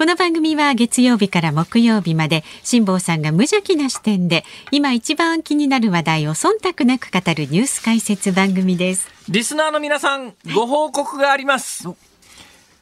[0.00, 9.10] この番組は月曜日から木曜日まで辛坊さんが無邪気な視点で今一番気になる話題を忖度なく語るニュース解説番組です。
[9.28, 11.86] リスナーの皆さんご報告があります。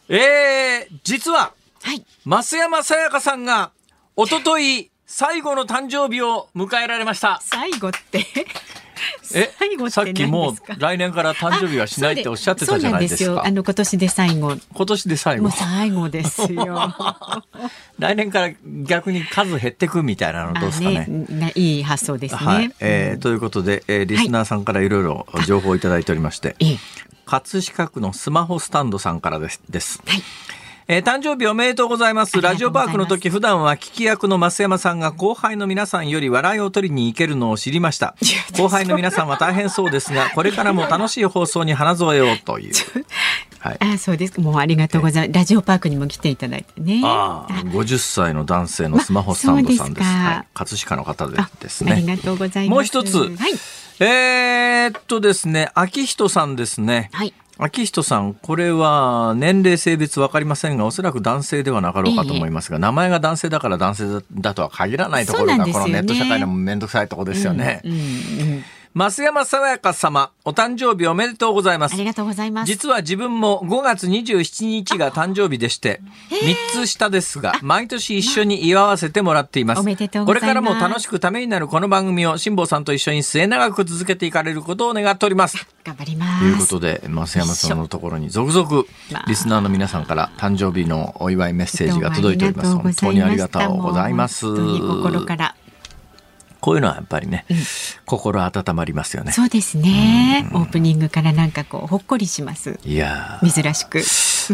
[0.09, 3.73] えー、実は、はい、増山さやかさんが
[4.15, 7.41] おととい最後の誕生日を迎えられました。
[7.43, 8.27] 最後って？
[9.35, 9.51] え
[9.91, 13.45] さっきもう来年から誕生日はしないっておっしゃってたじゃないですか。
[13.45, 14.57] あの今年で最後。
[14.75, 15.43] 今年で最後。
[15.45, 16.95] もう最後ですよ。
[17.99, 21.07] 来年から逆に数減ってくみたいなのどうですかね。
[21.29, 22.39] ねいい発想ですね。
[22.39, 26.79] はい、えー、ということで、えー、リスナーさんからいろいろ情報をいただいておりまして、は い、
[27.27, 29.61] 葛飾区のスマホスタンドさんからです。
[29.69, 30.23] ですはい
[30.91, 32.41] えー、誕生日おめでとうございます。
[32.41, 38.17] ラジオパークの時、普段は聞き役の増山さんが後輩の皆さんより笑いを取りに行けるのを知りました。
[38.57, 42.73] 後輩の皆さんは大変そうですが、これからも楽しい放送に花添えようという。
[43.61, 44.41] はい、あそうです。
[44.41, 47.03] もうありがとうございます、ラジオパークにも来ていただいてね。
[47.05, 51.93] ああ50歳の男性のスマホスタンドさんです,、はい、葛飾の方でですね。
[51.93, 52.75] ありがとうございます。
[52.75, 53.29] もう一つ、はい、
[54.01, 57.11] えー、っとですね秋人さんですね。
[57.13, 67.81] はい秋人さん、これは年齢、性別分かりませんが、おそらく男性ではなかろうかと思いますが、ええ、名前が男性だから男性だとは限らないところが、ね、このネット社会の面倒くさいところですよね。
[67.85, 68.01] うんうんう
[68.59, 68.65] ん
[68.99, 71.95] 増山さわやか様、お誕生日おめでとうございます。
[71.95, 72.67] ありがとうございます。
[72.67, 76.01] 実は自分も5月27日が誕生日でして、
[76.73, 79.83] 3つ下ですが、毎年一緒に祝わせてもらっています。
[79.83, 85.65] おめでとうこれからも楽しくためになるこの番組を辛坊さんと一緒に末永く続けていかれることを願っております。
[85.85, 86.41] 頑張ります。
[86.41, 88.83] ということで、増山さんのところに続々、
[89.29, 92.75] リスナーの皆さんから誕生日のお祝いメッセージが届いております。
[92.75, 94.45] 本当にありがとうございます。
[94.45, 95.55] 心から
[96.61, 97.57] こういうのはやっぱりね、うん、
[98.05, 99.33] 心温まりますよね。
[99.33, 102.79] そうですね、オープニングからなんかこうほっこりします。
[102.85, 104.03] いや珍しく。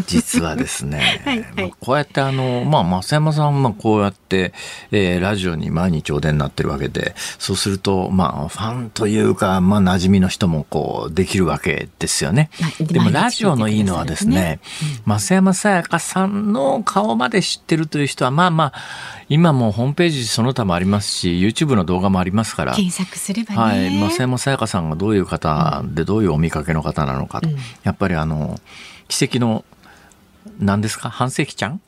[0.01, 4.53] 実はですね、 はいはい、こうやってあの、まあ、増山さんはこうやって、
[4.91, 12.49] えー、ラジオに毎日お出になってるわけで、そうすると、まあ、ファンというか、まあ、馴染みの人もこう、できるわけですよね。
[12.79, 14.59] でも、ラジオのいいのはですね、
[15.05, 18.73] 増山さやかさんの顔まで知ってるという人は、まあまあ、
[19.29, 22.73] 今もホームページその他もありますし、YouTube の動画もありますから。
[22.73, 23.59] 検索すればね。
[23.59, 23.99] はい。
[23.99, 27.49] 増山さやかさんがどういう方で、どういうお見かけの方なのかと。
[27.49, 28.59] うん、やっぱりあの、
[29.07, 29.63] 奇跡の、
[30.59, 31.09] 何ですか？
[31.09, 31.81] 半世紀ちゃん？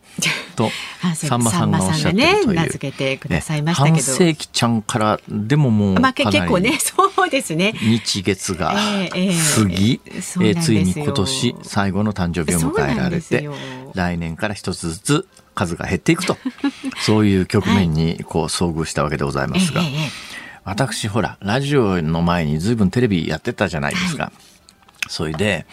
[0.56, 0.72] と
[1.14, 7.74] さんまさんがおっしゃってるという、ね、名付けてくださいましたけど、半世紀ちゃんからでももうまあ、結構ね そうですね。
[7.74, 10.00] 日月が過ぎ、えー
[10.48, 13.48] えー、ついに今年最後の誕生日を迎えられて
[13.94, 16.38] 来年から一つずつ数が減っていくと。
[17.06, 19.92] そういう局面にこう遭遇したわけでございますが、はい、
[20.64, 24.24] 私ほらラジオの前にずいぶんテレビやってたじゃないですか。
[24.24, 24.47] はい
[25.10, 25.66] それで、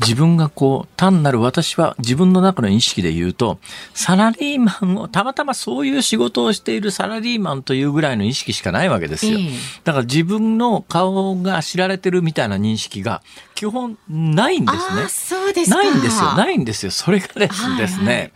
[0.00, 3.58] 自分がこう、単なる私は自分の中の意識で言うと、
[3.94, 9.38] サラリーマンを、たまたまそういう仕事をしているサラリーマンというぐらいの意識しかないわけですよ。
[9.84, 13.22] だから自分の顔が知られてるみたいな認識が
[13.54, 15.08] 基本ないんですね。
[15.08, 16.34] そうですないんですよ。
[16.34, 16.90] ないんですよ。
[16.90, 18.32] それがですですね、はいはい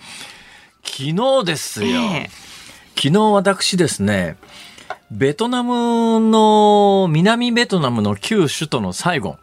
[0.89, 4.37] 昨日ですよ、えー、昨日私ですね
[5.11, 9.39] ベトナムの南ベトナムの旧首都のサイゴン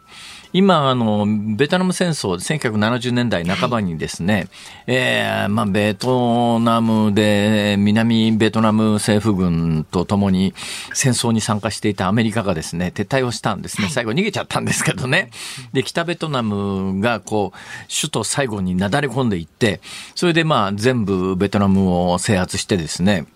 [0.56, 4.48] 今、あの、ベトナム戦争、1970年代半ばにですね、はい、
[4.86, 10.54] えー、まあ、ベトナムで、南ベトナム政府軍と共に
[10.94, 13.90] 戦争に参加していたアメリカがですね、撤退をしたんですね。
[13.90, 15.30] 最後逃げちゃったんですけどね。
[15.74, 17.58] で、北ベトナムが、こう、
[17.94, 19.82] 首都最後になだれ込んでいって、
[20.14, 23.26] それでまあ、全部ベトナムを制圧してですね、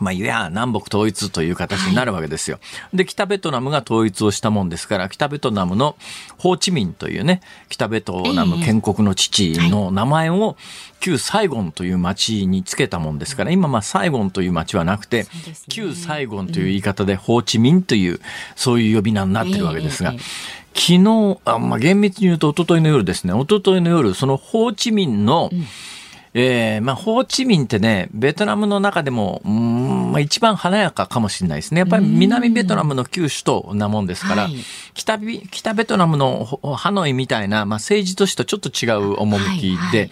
[0.00, 2.58] まあ、いや、南北統一という形になるわけですよ。
[2.60, 5.96] はい、で、北ベトナムが統一をしたもんですから、北ベトナムの
[6.38, 10.56] ホーチミンというね、北ベトナム建国の父の名前を、
[11.00, 15.28] 旧サイゴンという町につけたもんですから、今、まあ、サイゴンという町はなくて、ね、
[15.68, 18.20] 旧サイゴンという言い方で、ホーチミンという、
[18.54, 20.12] そういう呼び名になってるわけですが、
[20.74, 25.66] 昨日、あまあ、厳密に言うと、一昨日の夜ですね、一昨日の夜、そのホーチミンの、うん
[26.38, 31.78] えー、まあ、ホーチミンってね、ベトナムの中でも、うん、まあ、一番華やかかもしれないですね。
[31.78, 34.56] やっぱり南ベトナムの旧首都なもんですから、はい、
[34.92, 35.18] 北
[35.50, 36.44] 北ベトナムの
[36.76, 40.10] ハノイみたいな、まあ、政治都市とちょっと違う趣で、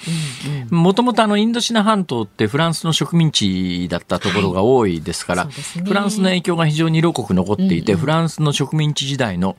[0.70, 9.58] もともとあの、インドシナ半島ってフランスの植民地だったところが多いですから、はいね、フランスの影響が非常に色濃く残っていて、うんうん、フランスの植民地時代の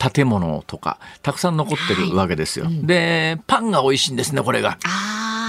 [0.00, 2.64] 建物とか、たくさん残ってるわけですよ。
[2.64, 4.78] はいうん、で、パンが美味しいんですね、これが。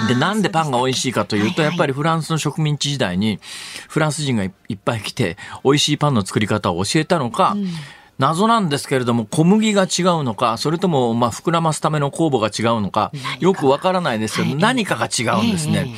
[0.07, 3.39] で、なんでパンが美味しいかというと、やっぱりフランスの植民地時代に、
[3.87, 4.51] フランス人がいっ
[4.83, 7.67] ぱい来て、美味しいパンの作り方を教えたのか、うん。
[8.17, 15.95] 謎なんですけれども、小麦が違うのか、それとも、まあ、膨らますための酵母が違うのか、よくわからないですけど、何かが違うんですね。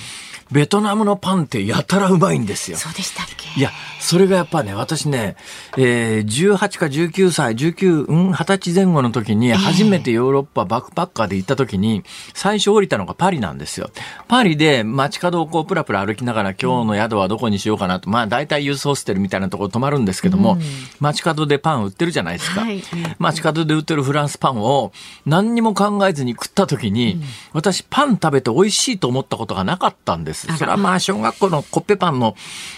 [0.52, 2.78] ベトナムのパンってやたらうまいんですよ。
[2.78, 3.60] そうでしたっけ？
[3.60, 3.72] いや、
[4.04, 5.38] それがやっぱね、私ね、
[5.78, 12.04] えー、18か19歳、19、うん、20歳前後の時に、初めてヨーロッパバックパッカーで行った時に、
[12.34, 13.90] 最初降りたのがパリなんですよ。
[14.28, 20.60] パリで街角をこう、プラプラ歩きながら、今日の宿はどこにしようかなと、まあ、大体ユースホステルみたいなところ泊まるんですけども、うん、
[21.00, 22.62] 街角でパン売ってるじゃないですか。
[22.62, 22.84] はい、
[23.20, 24.92] 街角で売ってるフランスパンを、
[25.26, 27.24] 何にも考えずに食った時に、うん、
[27.54, 30.54] 私、パン食べて美味しいと思ったことがなかったんです。
[30.58, 32.36] それはまあ、小学校のコッペパンの、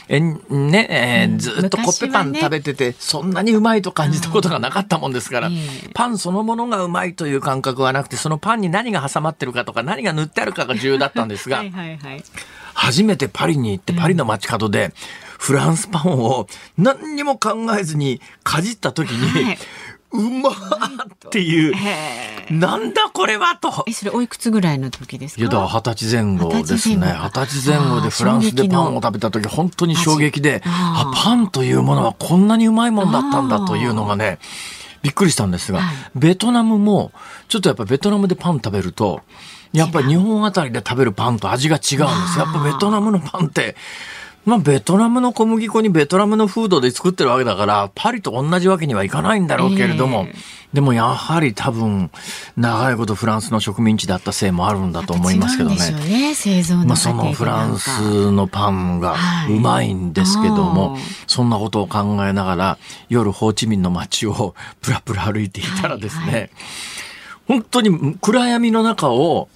[0.07, 5.49] えね、えー、ずっとコッペパン食べてて、ね、そんなにうまいと感じたことがなかったもんですから、
[5.93, 11.99] パンそのものがうまいという感覚はなくて、そのパンに何が挟まってるかとか、何が塗ってあるかが重要だったんですが、 はい、
[12.73, 14.93] 初めてパリに行って、パリの街角で、
[15.37, 16.47] フランスパンを
[16.77, 19.57] 何にも考えずにかじった時に、はい
[20.15, 20.53] うまっ
[21.29, 21.75] ていう、
[22.49, 23.83] なんだこれはと。
[23.87, 25.41] え、それおいくつぐらいの時ですか？
[25.41, 26.95] いや、だ二十歳前後ですね。
[26.97, 34.39] 二十歳前後でフランスでパンを食べた時、本当に衝撃で、あパンというものはこんなにうまいもんだったんだというのがね、
[35.01, 35.81] びっくりしたんですが、
[36.15, 37.11] ベトナムも、
[37.47, 39.21] ちょっとやっぱベトナムでパン食べると、
[39.71, 42.39] やっぱり日本あたりで食べるパンと味が違うんです。
[42.39, 43.75] やっぱベトナムのパンって、
[44.45, 50.35] まあ、ベトナムの小麦粉にベトナムのフードで作ってるわけだから、パリと同じわけにはいかないんだろうけれども、えー、
[50.75, 52.11] でもやはり多分、
[52.55, 55.75] 長いことフランスの植民地だったせいもあるんだと思いますけどね。
[55.91, 56.35] ね。
[56.35, 59.15] 製造のまあ、そのフランスのパンが
[59.49, 62.77] うまいんですけども、はい、そんなことを考えながら、
[63.09, 66.49] 夜ホーチミンの街を プラプラ歩いていたらですね、はいはい、
[67.47, 69.49] 本当に暗闇の中を、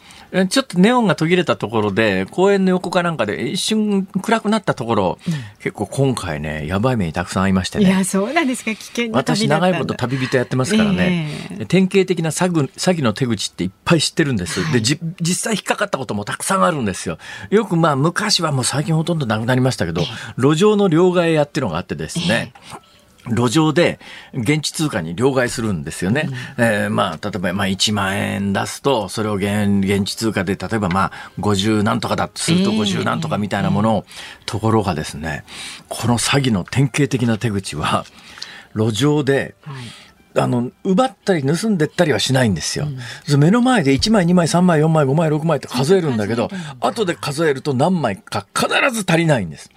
[0.49, 7.85] ちょっとネオンが途切れたところで、公園の横かなんかで一瞬暗くなったところ、うん、結構今回ね、やばい目にたくさん会いましてね。
[7.85, 14.61] いや、そうなんですか、危険な私、長いこと旅人やってますからね、えー、典型的な詐欺詐欺の手口っていっぱい知ってるんです。
[14.61, 17.17] はい、で、実際引っかかったこともたくさんあるんですよ。
[17.49, 20.03] よくまあ、昔はもう最近ほとんどなくなりましたけど、
[20.37, 22.88] 路上の両替屋っていうのがあってですね、えー
[23.27, 23.99] 路上で
[24.33, 26.29] 現地通貨に両替するんですよね。
[26.57, 35.43] うん、えー、まあ、例えば、まあ、1万円出すと、それを現現地通貨で、例えば、まあ、50なんとかだとすると50なんとかみたいなものを、えー、ところがですね、
[35.89, 38.05] この詐欺の典型的な手口は、
[38.75, 39.75] 路上で、はい
[40.39, 42.87] あの、奪ったり盗んでったりはしないんですよ。
[43.29, 46.49] うん、目の前で1枚、2枚、3枚、4枚、5枚、6枚って数えるんだけど、
[46.79, 49.69] 後で数えると何枚か必ず足りないんです。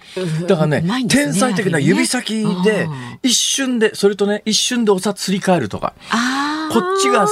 [0.47, 2.87] だからね、ね天才的な指先で、
[3.21, 5.93] 一瞬で、それとね、一瞬でお札すり替えるとか、
[6.71, 7.27] こっちが、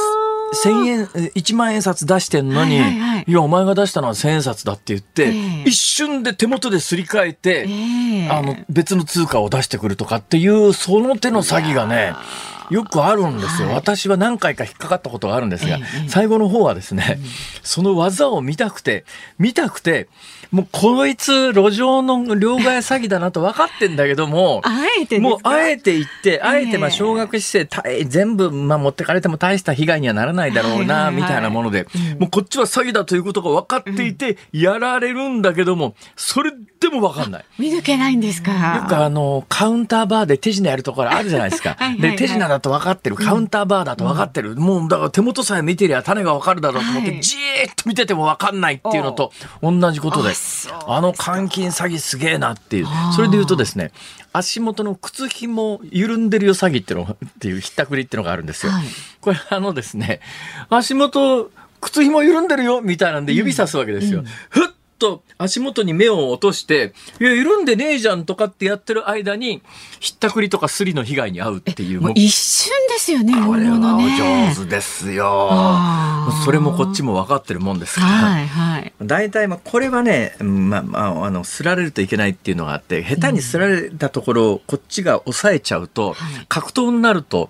[0.54, 12.14] 千円、一万円札出してんのに、はいはいはい、いや、お前が出したのは千円札だって言って、えー、一瞬で手元ですり替えて、えー、あの、別の通貨を出してくるとかっていう、その手の詐欺がね、
[12.72, 15.78] よくあるんですよ、はい、私は何回か引っかかったことがあるんですが、
[16.08, 17.20] 最後の方はですね、
[17.64, 19.06] その技を見たくて、
[19.38, 20.08] 見たくて、
[20.52, 27.78] もうこいつ路上の両替詐欺だなと分かってんだけども、 あえてもうあえて言って、あえてまあ小学施設、
[28.08, 31.88] 全部まあ持ってかれても大した被害にはならないだろうな、みたいなもので、
[32.20, 37.46] もうこっちは詐欺だということが分かっていて、やられるんだけども、それでも分かんない。
[37.60, 38.52] 見抜けないんですか？
[38.84, 41.78] よくあの、カウンターバーで手品やるところあるじゃないですか。
[42.00, 43.16] で、手品だと分かってる。
[43.16, 44.56] カウンターバーだと分かってる。
[44.56, 50.34] もう、だから手元さえ見てりゃ種が分かるだろうと思って、じーっと見てても分かんないっていうのと同じことで、
[50.88, 52.88] あの監禁詐欺すげえなっていう。
[53.16, 53.92] それで言うとですね、
[54.34, 58.72] 足元の靴紐緩んでるよ詐欺っていうのっていうひったくりっていうのがあるんですよ。
[58.72, 58.86] はい、
[59.20, 60.22] これあのですね、
[60.70, 61.52] 足元、
[61.82, 64.24] 靴紐緩んでるよみたいなんで指さすわけですよ。
[64.50, 64.68] ふっ
[65.02, 69.64] と足元に目を落として、いや、緩んでねえじゃんとかってやってる間に、
[70.00, 72.02] ひったくりとかすりの被害に遭うっていう。
[72.02, 75.52] もう一瞬ですよね、これはお上手ですよ。
[76.46, 78.08] それもこっちも分かってるもんですから。
[78.08, 78.94] はいはい。
[79.02, 86.16] 大体、まあ、これはね、まあ、まあ、あの、すられるといけないっていうのがあって、下手にすられたところをこっちが抑えちゃうと、
[86.48, 87.50] 格闘になると、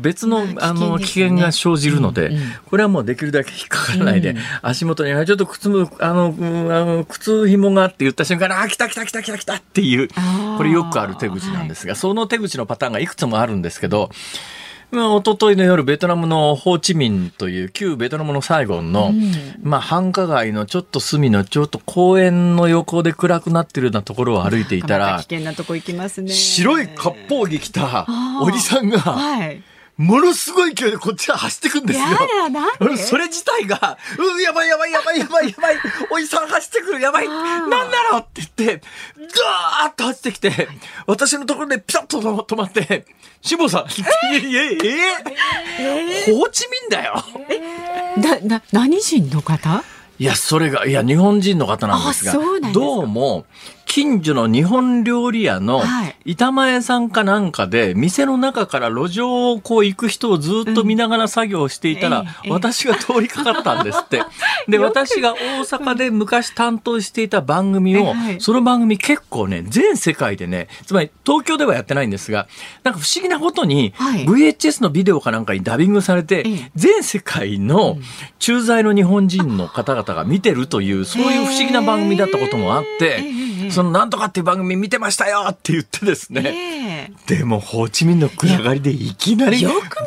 [0.00, 10.08] 別の、あの、危険が生じるので、これはもうできるだけ引っかからないで、足元に、ちょっと靴も、あの、あの靴紐がって言った瞬間あ来た来た来た来た来たっていう
[10.56, 14.10] これよくある手口なんですが、はい、その手口のパターンがいくつもあるんですけど
[14.90, 19.32] まあ、一昨日の夜、ベトナムのホーチミンという旧ベトナムのサイゴンの、うん、
[19.62, 26.30] まあ、繁華街のちょっと隅のちょっと公園の横で暗くなってるようなところを歩いていたら、危険なとこ行きますね。
[26.30, 28.06] 白い割烹着着た
[28.40, 29.62] おじさんが、はい
[29.96, 32.06] ものすごい勢いでこっちは走ってくんですよ。
[32.98, 35.76] それ自体が、うん、やばいやばいやばいやばいやばい、
[36.10, 38.82] おじさん走ってくるやばい、なんだろうって言って、
[39.16, 40.68] ガーッと走ってきて、
[41.06, 43.06] 私のところでピタッと止まって、
[43.40, 43.86] 辛坊さん、
[44.34, 44.36] え？
[44.36, 44.78] え？
[44.84, 44.88] え？
[46.28, 46.32] え？
[46.34, 47.24] ホーチミンだよ。
[48.18, 49.82] だな何人の方？
[50.18, 52.72] いや、それが、いや、日本人の方なんですが、すか。
[52.72, 53.44] どうも、
[53.86, 56.16] 近所の日本料理屋のはい。
[56.26, 64.22] 板前さんかなんかで、店の中から路上をこう行く人をずっと見ながら作業していたら、私が通りかかったんですって。
[64.68, 68.40] で、私が大阪で昔担当していた番組を、はい。
[68.40, 72.48] その番組結構ね、全世界でね、つまり東京ではやってないんですが、
[72.82, 74.26] なんか不思議なことに、はい。
[74.26, 76.70] VHS のビデオかなんかにダビングされて、ええ。
[76.74, 77.98] 全世界の
[78.40, 86.42] 駐在の日本人の方々が見てるという、そういう不思議な番組だったこともあって、ええそのなんとかっていう番組見てましたよって言ってですね、
[87.26, 89.64] でも、ホーチミンの暗がりでいきなり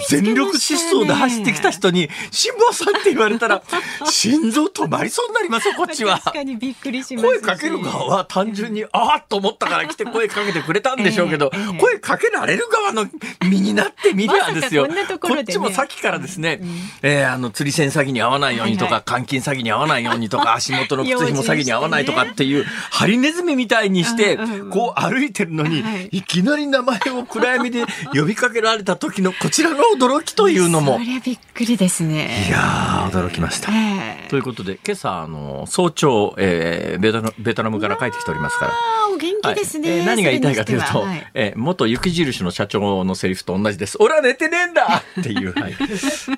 [0.09, 3.61] 全力疾走で走ってきた人に、辛坊さんって言われたら、
[4.09, 6.19] 心臓止まりそうになりますよ、こっちは。
[6.19, 7.41] 確かにびっくりしますし。
[7.41, 13.07] 声かける側は単純に、ああと思ったから来て 声かけてくれたんでしょうけど、声かけられる側の
[13.49, 14.87] 身になってみりゃですよ。
[15.19, 16.61] こっちもさっきからですね、
[17.01, 24.37] えーあの、釣り銭詐欺に合わないようにとか、はい監禁詐欺に合わないようにとか、 足元の靴紐詐欺に合わないとかっていう、ハリネズミみたいにして
[24.71, 33.71] こう歩いてるのにはい、いきなり名前を暗闇で呼びかけられた時のこちらの驚きというのもそ、りゃびっくりですねいやー、驚きました。
[33.71, 38.73] ええということで、今朝、あの、早朝、えーベトナベトナムから帰ってきておりますから。
[39.11, 43.97] お元気ですね、はいえー何が言いたいかというと、ははいえー元雪印の社長のセリフと同じです。
[43.99, 45.75] 俺は寝てねえんだっていう、はい。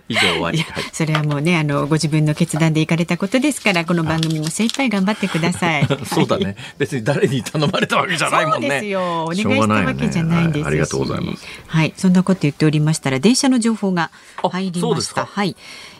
[0.09, 0.59] 以上終わり。
[0.59, 6.55] はいそれはもうねあのご自分の決断で行かれたことですからこの番組も精一杯頑張ってください そうだね。
[6.77, 8.67] 別に誰に頼まれたわけじゃないもんね。
[8.67, 9.23] そうですよ。
[9.23, 11.45] お願いしたわけじゃないんですし、はいありがとうございます。
[11.67, 15.25] はい、そんなこと言っておりましたら電車の情報が入りました。
[15.25, 15.55] はい。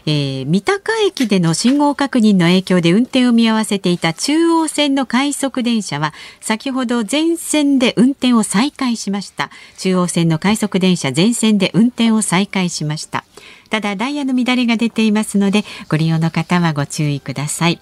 [0.06, 13.24] えー三鷹駅での信号確認の影響で運転を見合わせていた中央線の快速電車は先ほど全線で運転を再開しました中央線の快速電車全線で運転を再開しました
[13.70, 17.80] ただダイヤの乱れが出ていますのでご利用の方はご注意ください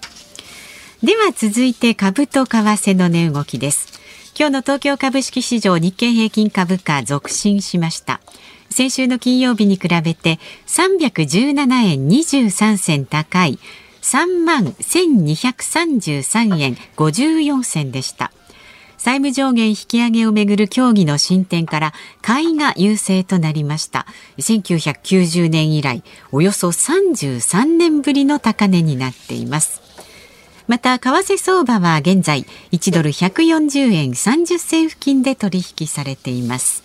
[1.02, 3.99] では続いて株と為替の値動きです。
[4.40, 8.22] 今日の東京株式市場日経平均株価続伸しました。
[8.70, 13.58] 先週の金曜日に比べて317円23銭高い
[14.00, 18.32] 3万1233円54銭でした。
[18.96, 21.92] 債務上限引き上げをめぐる協議の進展から
[22.22, 24.06] 買いが優勢となりました
[24.36, 29.89] 1990年以来およそ33年ぶりの高値になっています
[30.70, 36.84] また為替相場は現在1ドル140円30銭付近で取引されています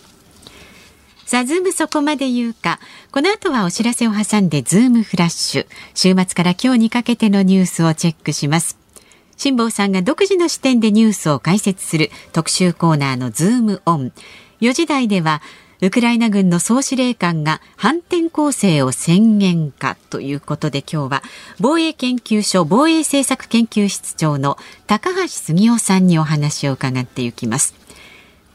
[1.27, 2.79] さあ、ズームそこまで言うか。
[3.11, 5.67] この後はお知らせを挟んでズームフラッシュ。
[5.95, 8.77] 週末から今日にかけてのニュースをチェックします。
[9.35, 14.13] 辛坊さんが独自の視点でニュースを解説する特集コーナーのズームオン。
[14.61, 15.41] 4時台では、
[15.85, 21.23] ウクライナ軍の総司令官が反転攻勢を宣言かということで今日は
[21.59, 27.75] 防衛研究所防衛政策研究室長の高橋杉雄さんにお話を伺っていきます。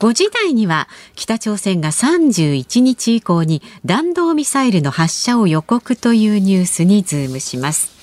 [0.01, 8.00] 5時台には北朝鮮が31日以降に弾道ミサイルの発射を予告というニュースにズームします。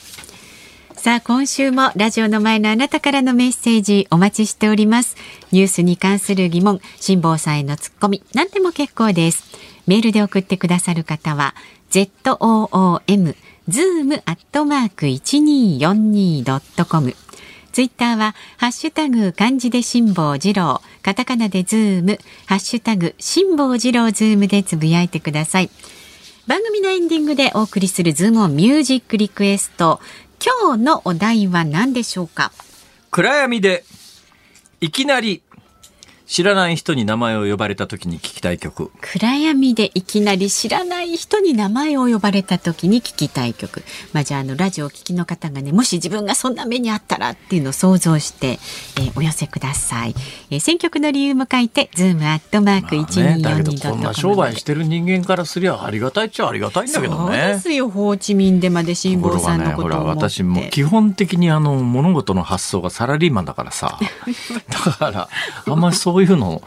[0.97, 5.15] さあ今週もラジオの前のあなたからのメッセージお待ちしております。
[5.51, 9.43] ニュースに関する疑問、辛坊さんへのツッコミ、何でも結構です。
[9.85, 11.53] メールで送ってくださる方は
[11.91, 13.35] ZOOM
[13.69, 17.13] zoom アットマーク 1242.com
[17.71, 25.69] ツイッターは、ハッシュタグ漢字で辛坊治郎、カタカナでズーム、ハッシュタグ辛坊治郎ズームでつぶやいてください。
[26.47, 29.99] 番組のエンディングでお送りするズームオンミュージックリクエスト。
[30.43, 32.51] 今日のお題は何でしょうか？
[33.11, 33.83] 暗闇で、
[34.81, 35.41] いきなり、
[36.27, 38.91] 知らない人に名前を呼ばれた時に聞きたい曲。
[38.99, 43.81] 暗闇でいきなり知らない人に名前を呼ばれた時に聞きたい曲。
[44.11, 48.59] まあじゃああのラジオお聞きの方がね、もし自分がそんな目にあったらっていうのを想像して、
[48.97, 50.13] えーお寄せください。
[50.51, 57.59] えー選曲の理由も書いて、ズームアットマークまあね、だけど 1242.com こんな商売してる人間からすりゃありがたいっちゃありがたいんだけどそうでね。
[57.59, 60.19] すよ、ホーチミンでまで辛坊さんのことを思って。
[60.29, 63.97] 私も基本的にあの物事の発想がサラリーマンだからさ
[64.69, 65.29] だから
[65.65, 66.61] あんまりそういうの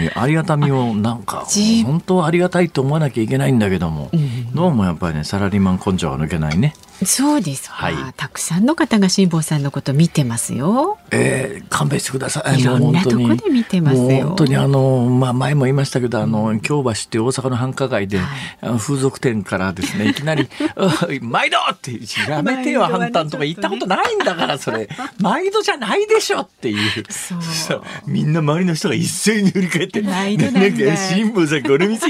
[0.00, 4.10] にありがたみをなんかじ本当はありがたいと思わなきゃいけないんだけども、
[4.54, 6.74] どうもやっぱりねサラリーマン根性は抜けないね。
[7.02, 10.98] そうですはい、たくさんの方が辛坊さんのこと見てますよ。
[11.10, 12.60] えー、勘弁してください。
[12.60, 14.28] いろんなとこで見てますよ。
[14.28, 20.48] 本当にあのまあ前も言いましたけどあの京橋って大阪の繁華街で、はい、風俗店からですねいきなり
[21.20, 21.98] 毎度って
[22.28, 27.04] やめてよ反対とか言ったことないんだからそれ毎度じゃないでしょっていう。
[27.10, 30.60] そうみんな周りの人が一斉に振り返って毎度なんだ。
[30.60, 32.06] なんか辛坊さんこれ見せ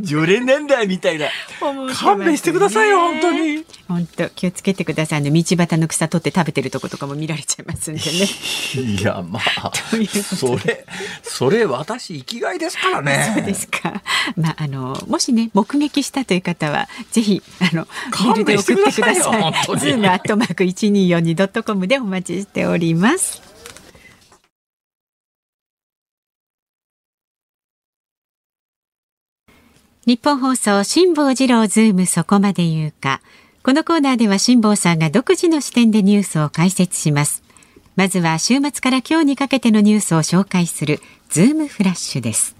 [0.00, 1.26] 常連なんだみたいな。
[1.94, 3.64] 勘弁してくださいよ本当に。
[3.88, 5.30] 本当気をつけてくださいね。
[5.30, 8.08] 道端の草取って食べてるとことかも見られちゃいますんでね。
[8.98, 9.72] いやまあ
[10.12, 10.84] それ
[11.22, 13.32] それ私生きがいですからね。
[13.36, 14.02] そうですか。
[14.36, 17.86] まああのもしね目撃したという方はぜひあの
[18.24, 19.52] メールで送ってください。
[19.78, 23.42] ズームアットマーク一二四二ドットコムでお待ちしております。
[30.06, 33.20] ニッポン放送辛坊治郎ズームそこまで言うか
[33.68, 37.42] このコーナーでは辛坊さんが独自の視点でニュースを解説します。
[37.96, 42.56] まずは週末から今日にかけてのニュースを紹介するズームフラッシュです。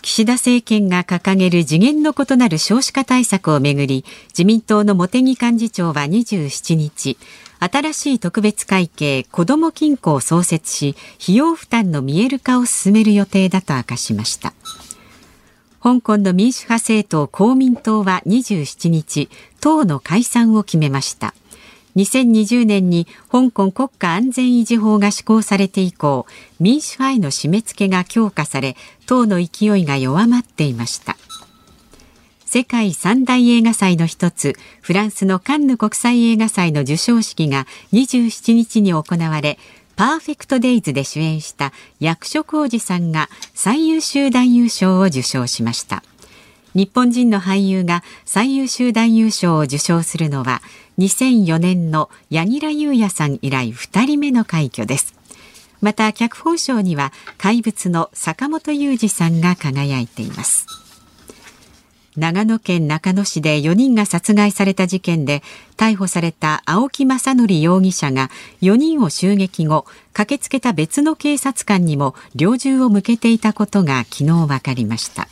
[0.00, 7.18] 岸田政権が掲げる次元の異なる少子化対策をめぐり自民党の茂木幹事長は27日
[7.60, 14.54] 新しい特別会計子ども金庫を創設し費用負担の見える化を進める予定だと明かしました。
[15.82, 19.28] 香港の民主派政党公民党は27日、
[19.60, 21.34] 党の解散を決めました。
[21.96, 26.24] 2020年に香港国家安全維持法が施行されて以降、
[26.60, 31.16] 民主派への締め付けが強化され、党の勢いが弱まっていました。
[32.46, 39.58] 世界三大映画祭の一つ、フランスのカンヌ国際映画祭の授賞式が27日に行われ、
[39.96, 46.02] パーフェクトデイズで主演した役所広司さんが最優秀男優賞を受賞しました。
[46.74, 50.62] 日本人の俳優が最優秀男優賞を受賞するのは
[50.98, 55.14] 2004年の柳楽優弥さん以来2人目の快挙です。
[55.80, 60.66] また脚本賞には怪物の坂本雄二さんが輝いています。
[62.16, 65.42] 長野県中野市で4人が殺害された事件で
[65.76, 75.26] 逮捕された青木正則容疑者が4人を襲撃後駆けつけた別の警察官にも猟銃を向けていたことが昨日分かりました。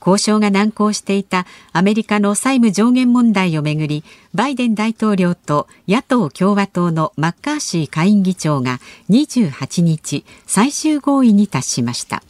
[0.00, 8.78] 交渉が難航していたアメリカの債務上限問題をめぐりバイデン大統領と野党共和党のマッカーシー下院議長が
[9.10, 12.22] 28日最終合意に達しました。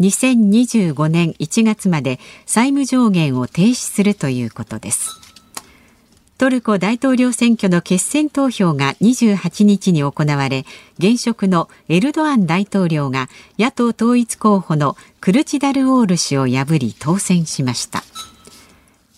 [0.00, 5.22] 2025年1月まで債務上限を停止するということです。
[6.38, 10.64] トルコ大統領選挙の決選投票が28日に行われ
[10.98, 13.28] 現職のエルドアン大統領が
[13.60, 18.02] 野党統一候補のクルチダルオール氏を破り当選しました。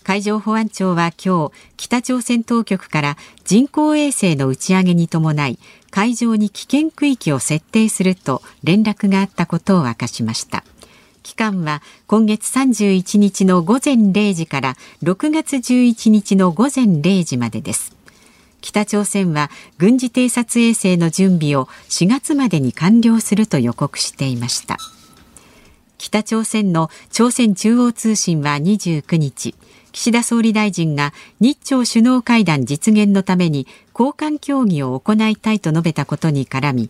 [0.03, 5.57] 海上保安庁は今日北朝鮮当局から人工衛星の打ち上げに伴い
[5.95, 10.65] 海上に危険区域を設定すると連絡があったことを明かしました。
[11.23, 17.95] 期間は今月31日の午前0時から6月11日の午前0時までです。
[18.59, 24.75] 北朝鮮は軍事偵察衛星の準備を4月までに完了すると予告していました。
[25.97, 29.55] 北朝鮮の朝鮮中央通信は29日
[29.95, 33.65] 岸田総理大臣が日朝首脳会談実現のために
[33.97, 36.89] 交換協議を行いたいと述べたことに絡み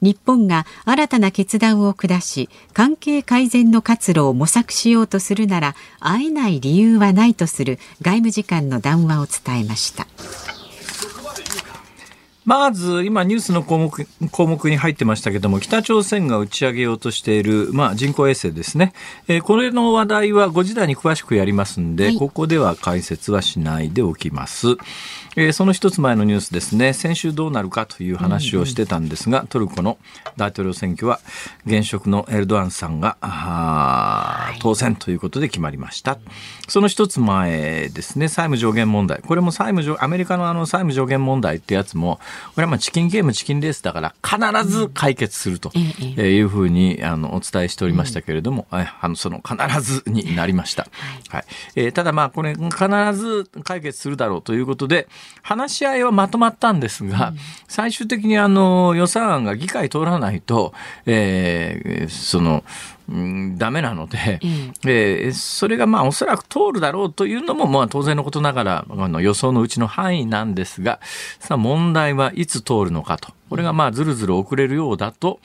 [0.00, 10.06] 日本が新たな決断を下し関係改善の活路を模索しようとするなら会えない理由はないとする外務次官の談話を伝えました。
[12.48, 18.94] まず今ニュースの項目項目に入ってましたけども北朝鮮が打ち上げようとしている、まあ、人工衛星ですね、
[19.28, 24.78] えー、これの話題は5時台に詳しくやりますんで、はい、ここでは解説はしないでおきます。
[25.36, 26.92] えー、その一つ前のニュースですね。
[26.94, 29.98] 先週どうなるかという話をしてたんですが、うんうん、トルコの
[30.36, 31.20] 大統領選挙は
[31.64, 36.18] 現職のエルドアンさんが、はい、当選ということで決まりました。
[36.66, 38.26] その一つ前ですね。
[38.26, 39.20] 債務上限問題。
[39.20, 42.18] これも債務上アメリカのあの債務上限問題ってやつも
[42.54, 50.88] これはまあチキンゲームチキンレースだから必ず解決するというふうにあのお伝えしておりましたけれども、うん、あのその必ずになりました。
[51.28, 51.44] はい。
[51.76, 52.70] えー、ただまあこれ必
[53.14, 55.08] ず解決するだろうということで
[55.42, 57.32] 話し合いはまとまったんですが、
[57.68, 60.72] 最終的にあの予算案が議会通らないと、
[61.06, 62.64] えー、その、
[63.08, 71.00] うん、ダメなので、うん、えー、それがまあおそらく通るだろうというのもまあ当然のことながらあの予想のうちの範囲なんですが
[71.40, 75.40] さあ問題はいつ通るのかとこれがまあずるずる遅れるようだと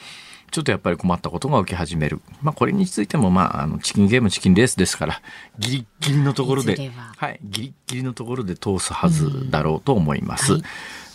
[0.51, 2.21] ちょっとやっぱり困ったことが起き始める。
[2.43, 5.21] まあこれについてもまああのチキンゲームチキンレースですから
[5.57, 10.53] ギリギリのところではいギリギリのところで通すはずだろうと思います。
[10.53, 10.61] はい、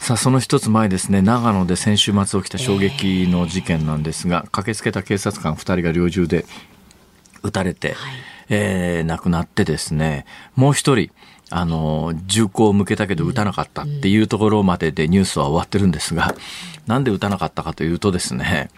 [0.01, 1.21] さあその一つ前ですね。
[1.21, 6.47] 長野で先週末起きた衝撃の事件なんですが、えー、駆けつけた警察官2人が猟銃で
[7.43, 8.13] 撃たれて、はい、
[8.49, 10.25] えー、亡くなってですね。
[10.57, 11.11] もう一人
[11.51, 16.35] あの、銃口を向けたけど撃たなかったっていうところまででニュースは終わってるんですが、
[16.87, 18.71] なんで撃たなかったかというとですね、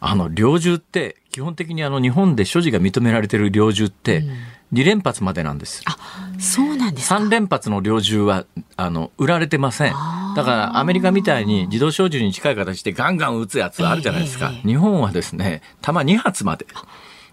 [0.00, 4.24] あの、猟銃って基本的にあの日本で所持が認められている猟銃って
[4.72, 5.82] 2連発までなんです。
[5.86, 5.96] あ、
[6.38, 8.44] そうなんですか ?3 連発の猟銃は
[8.76, 9.92] あの売られてません。
[10.36, 14.50] だからアメリカみたいに自動小銃に近い形でガンガン撃つやつあるじゃないですか。
[14.52, 16.66] えー、日本はですね、弾2発まで。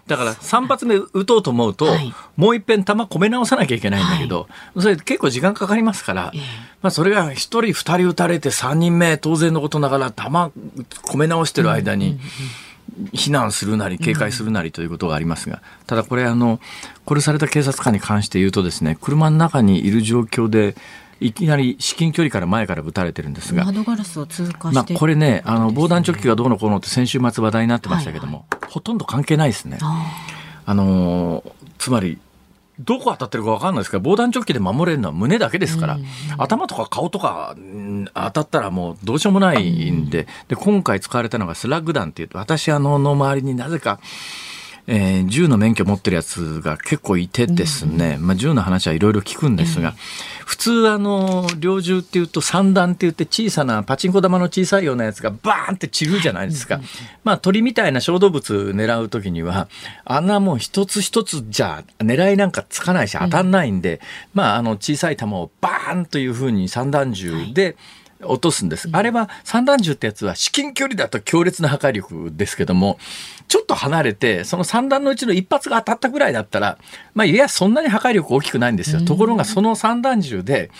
[0.06, 6.40] だから3発目撃とうと思うと、はい、もう一遍弾込め直さなきゃいけないんだけど、はい、それ結構時間かかりますから、えー、
[6.82, 10.52] まあ、それが1人2人撃たれて3人目当然のことながら弾
[11.04, 12.18] 込め直してる間に、
[13.12, 16.60] 避難するなり警戒するなりということがありますが、ただこれあの
[17.06, 20.74] 殺された警察官に関して言うとですね車の中にいる状況で
[21.20, 29.78] いきなり至近距離から前から撃たれてるんですが窓ガラスを通過まあ、これねあの防弾チョッキがどうのこうのって先週末話題になってましたけども、はいはい、ほとんど関係ないですね。
[30.66, 31.44] あの
[31.78, 32.18] つまり
[32.78, 35.98] どこ当たってるか分かんないですけど防弾チョッキで守れるのは胸だけですから、
[36.38, 37.56] 頭とか顔とか
[38.14, 44.00] 当たったらもうどうしようもないんでで今回使われたのがスラッグ弾っていうと私あのの周りになぜか
[44.86, 49.94] えー、銃の免許持ってるやつが結構いてですね、まあ、銃の話はいろいろ聞くんですが、
[50.44, 56.80] 普通あの猟銃っていうと散弾って言って小さなパチンコ玉の小さいようなやつがバーンって散るじゃないですか、
[57.22, 59.68] まあ、鳥みたいな小動物狙う時には
[60.04, 64.00] あんなもう一つ一つじゃ狙いなんかつかないし当たんないんで、
[64.32, 67.76] まあ、あの小さい弾をバーンというふうに散弾銃で、はい
[68.24, 68.88] 落とすんです。
[68.92, 72.98] あれは散弾銃ってやつは至近距離だと強烈な破壊力ですけども、
[73.48, 76.78] ちょっと離れて、その散弾のうちの一発が当たったぐらいだったら、
[77.14, 79.02] まあ、いや、そんなに破壊力大きくないんですよ。
[79.02, 80.70] ところが、その散弾銃で、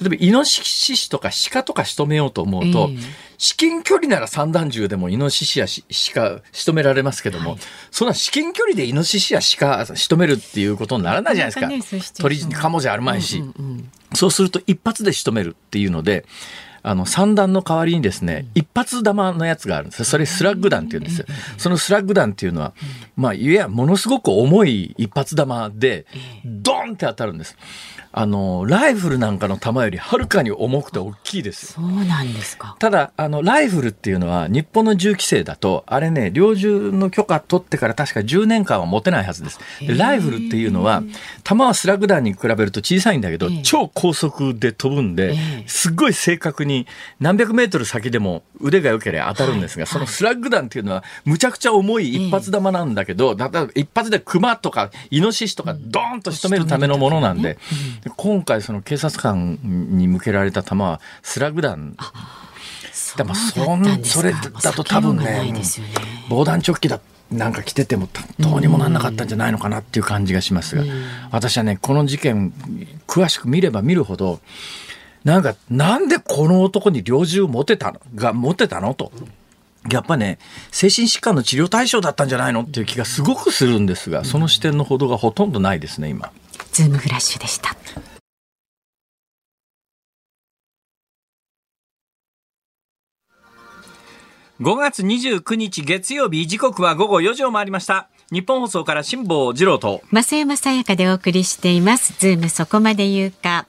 [0.00, 0.62] 例えば、イノシ
[0.96, 2.90] シとか鹿とか仕留めようと思うと、
[3.38, 11.98] 至近距離なら散弾銃でもイノシシや鹿仕留められますけども、はい、そんな至近距離でイノシシや鹿仕留めるっていうことにならないじゃないですか。
[11.98, 13.90] ね、鳥にカモじゃあるまいし、うんうんうん。
[14.14, 16.26] そうすると一発で仕留めるっていうので、
[16.88, 20.04] あの三弾の代わりにですね、一発弾のやつがあるんです。
[20.04, 21.26] それスラッグ弾っていうんですよ。
[21.58, 22.72] そのスラッグ弾っていうのは、
[23.14, 26.06] まあ、いや、ものすごく重い一発弾で、
[26.46, 27.56] ドンって当たるんです。
[28.10, 32.74] あのライフルなんかの弾よりはるかに重くて大きいですそうなんですか。
[32.78, 39.60] ただあのライフルっていうのは日本の銃規制だとあれね猟銃の許可取ってから確か10年間は持てないはずです。
[39.80, 41.02] でライフルっていうのは
[41.44, 46.86] 弾はスラッグ弾に比べると小さいんだけど超高速で飛ぶんですっごい正確に
[47.20, 57.58] 何百メートル先でも腕が良ければ当たるんですが、そのスラッグ弾っていうのはむちゃくちゃ重い一発弾なんだけど、だ一発で熊とかイノシシとかドーンと仕留めるためのものなんで、
[58.16, 61.96] 今回その警察官に向けられた弾はスラッグ弾。
[63.16, 65.62] でもそんそれだと多分ね、ね、
[66.28, 67.00] 防弾チョッキだ
[67.32, 70.84] なんか着ててもどうにもなんなかったんじゃないのかなっていう感じがしますが、
[71.30, 72.52] 私はねこの事件
[73.06, 74.40] 詳しく見れば見るほど
[75.24, 79.12] なんかなんでこの男に猟銃持てたのが持てたのと。
[79.90, 80.38] やっぱね、
[80.70, 86.30] 精神疾患の治療対象だったんじゃないのっていう気がすごくするんですが、その視点の報道がほとんどないですね、今。
[86.72, 87.76] ズームフラッシュでした。
[94.60, 103.66] 5月29日月曜日時刻は午後4時を回りました日本放送から辛坊治郎と増山さやかでお送りしていますズームそこまで言うか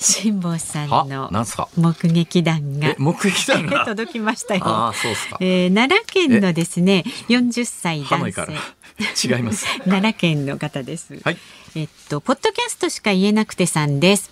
[0.00, 1.30] 辛坊さんの
[1.76, 3.84] 目撃談が目撃談が？
[3.88, 4.62] 届きましたよ。
[4.64, 5.36] あそうですか。
[5.40, 9.36] えー、奈良県のですね、40歳男性。
[9.36, 9.66] 違います。
[9.84, 11.20] 奈良県の方です。
[11.22, 11.38] はい。
[11.76, 14.30] えっとポッドキャストしか言えなくてさんです。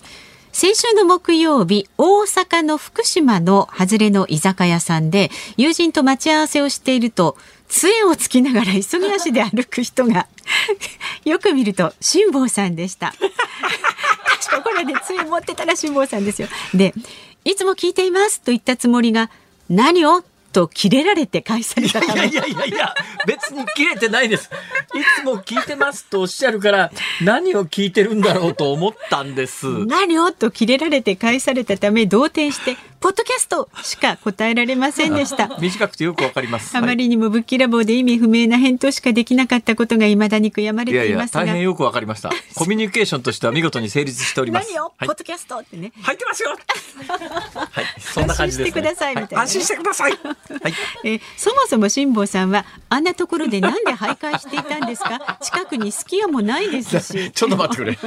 [0.51, 7.37] 先週の木曜日、大阪の福島の外れの居酒屋さんで、友人と待ち合わせをしていると、
[7.69, 10.27] 杖をつきながら急ぎ足で歩く人が
[11.25, 13.13] よく見ると辛坊さんでした。
[13.13, 16.49] 確かこれで杖持ってたら辛坊さんですよ。
[16.75, 16.93] で、
[17.45, 19.31] いつも聞いていますと言ったつもりが、
[19.69, 20.25] 何を？
[20.59, 22.93] と切れられて返されたいやいやいやいや
[23.27, 24.51] 別に切れてないです。
[24.93, 26.91] いつも聞いてますとおっしゃるから
[27.23, 29.87] 何を聞いてるんだろうと思ったんです。
[29.87, 30.33] 何を？
[30.33, 35.57] と切れられて返されたため動転してポッドキャストしか答えられませんでした。
[35.63, 36.77] 短くてよくわかります。
[36.77, 41.45] あまりにもぶっきらぼうで意味不明な返答しかできなかったことが未だに悔やまれていますが。
[41.45, 42.31] 大変よくわかりました。
[42.57, 44.69] コミュニケーションとしては見事に成立しております。
[44.73, 46.51] 何を、はいポッドキャストってね入ってますよ。
[47.71, 47.87] はい。
[48.01, 49.29] そんな感じです、ね、安心してくださいみたいな。
[49.29, 50.13] ねは安心してください。
[50.13, 50.75] はい。
[51.05, 55.39] えーそもそも辛坊さんはあんなところでなんで徘徊していたんですか？
[55.41, 57.31] 近くにすき家もないですし。
[57.31, 57.99] ちょっと待ってくれ。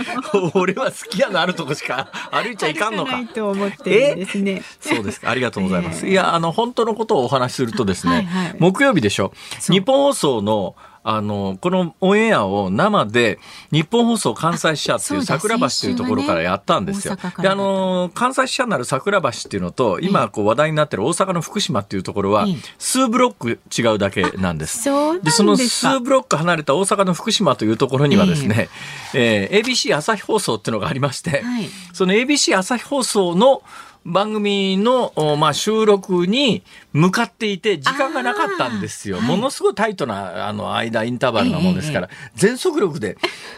[0.53, 3.11] 俺は好き家のあるとこしか歩いちゃいかんのか。
[3.11, 3.17] 歩。
[3.17, 5.29] ないと思ってるんですねそうですか。
[5.29, 6.05] ありがとうございます。
[6.05, 9.31] ええいや、あの、本当のことをお話しするとですね、はいはい木曜日でしょ？
[9.69, 13.39] 日本放送の、あの、このオンエアを生で、
[13.71, 17.15] 日本放送関西支社っていう桜橋というところからやったんですよ。
[17.15, 24.83] ね大阪からあの、関西支社なる桜橋っていうのと、今こう話題になってる大阪の福島っていうところはええ、数ブロック違うだけなんです。
[24.83, 28.69] そで、その数ブロック離れた大阪の福島というところにはですね、
[29.15, 33.63] えー ABC 朝日放送っていうのがありまして、はいその ABC 朝日放送の
[34.05, 39.21] 番組の、おまあ、収録に向かっていて、時間がなかったんですよ。
[39.21, 43.17] ものすごいタイトな、あの、間、インターバルなもんですから、全速力で。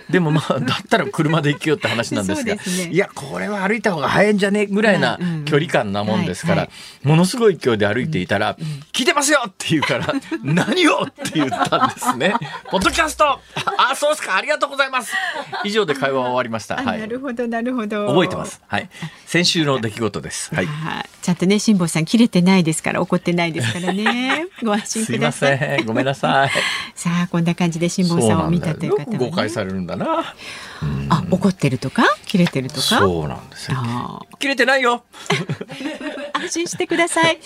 [0.09, 4.65] でもまあ、 だったら車で行けよって話なんですが、いや、これは歩いた方が早いんじゃね？
[4.65, 6.69] ぐらいな距離感なもんですから、はい
[7.03, 8.55] ものすごい勢いで歩いていたら、
[8.93, 12.33] 聞いてますよって言うから、 何をって言ったんですね。
[12.71, 13.39] ポッドキャスト
[13.77, 15.11] あ、そうですか、ありがとうございます。
[15.65, 16.79] 以上で会話は終わりました。
[16.79, 16.99] あはい。
[16.99, 18.61] なるほどなるほど覚えてます。
[18.67, 18.89] はい。
[19.25, 20.32] 先週の出来事です。
[20.53, 20.65] はい。
[20.65, 25.85] はいちゃんとね辛坊さん切れてないですから怒ってないですからね ご安心くださいせん。
[25.85, 26.51] ごめんなさい。
[26.95, 30.35] さあこんな感じで辛坊さんを見たというよ方は、ね、く誤解されるんだな。
[31.07, 32.03] あ怒ってるとか？
[32.25, 32.81] 切れてるとか？
[32.81, 33.77] そうなんですよ。
[33.79, 35.05] あ切れてないよ。
[36.43, 37.39] ー安心してください。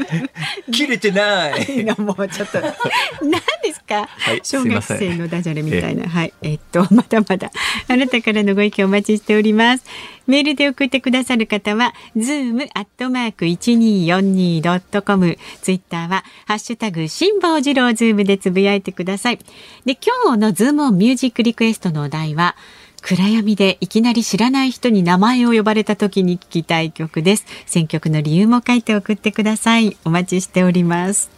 [0.72, 1.84] 切れてない。
[1.98, 2.60] もうちょっと。
[2.60, 6.08] 何ですか、はいす小学生のダジャレみたいな。
[6.08, 6.32] はい。
[6.42, 7.50] えっとまだまだ。
[7.88, 9.84] あなたからのご意見お待ちしております。
[10.26, 15.38] メールで送ってくださる方は zoom アットマーク一二四二ドットコム。
[15.62, 19.38] ツイッターはハッシュタグ辛坊治郎ズームでつぶやいてください。
[19.84, 22.56] で今日のズームオンミュージックリクエストのお題は
[23.02, 27.44] 暗闇でいきなり知らない人に名前を呼ばれた時に聞きたい曲です。
[27.66, 29.96] 選曲の理由も書いて送ってください。
[30.04, 31.28] お待ちしております。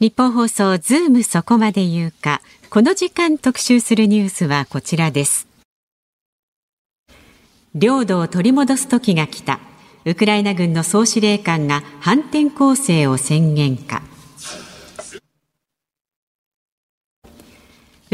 [0.00, 2.40] ニッポン放送ズームそこまで言うか。
[2.70, 5.46] この時間特集するニュースはこちらです。
[7.74, 9.60] 領土を取り戻す時が来た。
[10.06, 14.02] ウクライナ軍の総司令官が反転攻勢を宣言か。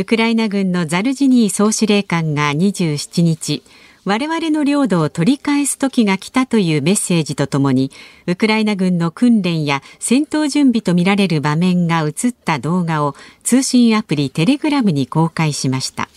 [0.01, 3.63] ウクライナ軍のザルジニー総司令官が27日
[4.07, 7.91] 我々の領土を取り返す時が来たというメッセージとともに
[8.27, 16.09] ウクライナ軍の訓練や戦闘準備とみられる場面が映った動画を通信アプリテレグラムに公開しました。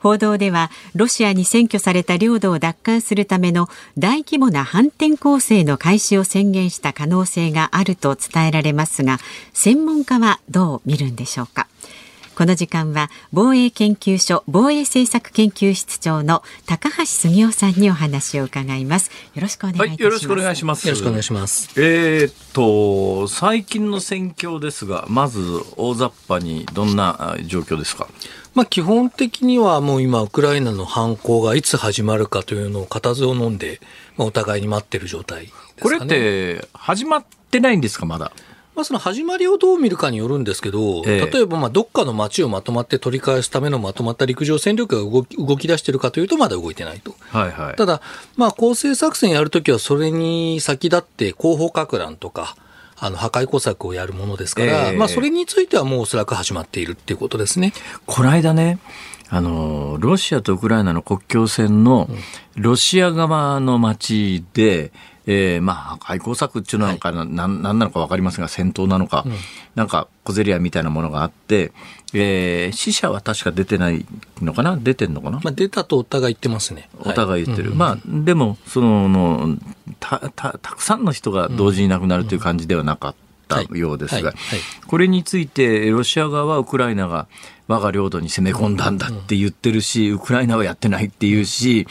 [0.00, 9.18] 報道ではロシアに占拠された領土を奪還するための大規模な反転攻勢の開始を宣言した可能性があると伝えられますが
[9.52, 11.68] 専門家はどう見るんでしょうか。
[12.34, 20.04] この時間は防衛研究所防衛政策研究室長の高橋杉雄さんにお話を伺いますよろしくお願いいたします、はい。
[20.04, 20.88] よろしくお願いします。
[20.88, 21.70] よろしくお願いします。
[21.80, 25.40] えーっと、最近の戦況ですが、まず
[25.76, 28.08] 大雑把にどんなあ状況ですか？
[28.54, 33.80] まあ基本的にはもう今ウクライナの反攻がいつ始まるかというのを固唾を飲んで、
[34.16, 35.74] まあ、お互いに待ってる状態ですかね。
[35.80, 38.32] これって始まってないんですか、まだ？
[38.82, 47.14] まあその始まりをどう見るかによるんですけど、ええ例えばまあどっかの町をまとまって取り返すためのまとまった陸上戦力が動き動き出しているかというとまだ動いてないと。
[47.30, 47.76] はいはい。
[47.76, 48.00] ただ、
[48.36, 52.56] まあ攻勢作戦やるときはそれに先立って後方か乱とか、
[52.96, 57.72] あの破壊工作をやるものですから、ええまあそれについてはもうおそらく始まっているっていうことですね。
[58.06, 58.80] この間ね、
[59.28, 62.10] あの、ロシアとウクライナの国境線の
[62.56, 64.92] ロシア側の町で、
[65.26, 69.24] えーまあ、破壊工作っていうのかな、なん、なんなのかわかりませんが、戦闘なのか、
[69.74, 71.72] なんか小競り合いみたいなものがあって、
[72.12, 74.04] えー死者は確か出てない
[74.40, 75.40] のかな出てんのかな？
[75.42, 76.88] まあ出たとお互い言ってますね。
[76.98, 77.70] お互い言ってる。
[77.70, 79.56] はいまあ、でも、その、の
[80.00, 83.14] た、た、たくさんの人が同時に亡くなるという感じではなかっ
[83.48, 84.24] たようですがはい。
[84.24, 84.34] はい。
[84.34, 87.28] はい、これについて、ロシア側はウクライナが
[87.68, 91.86] 我が領土に攻め込んだんだって言ってるし、ウクライナはやってないって言うし、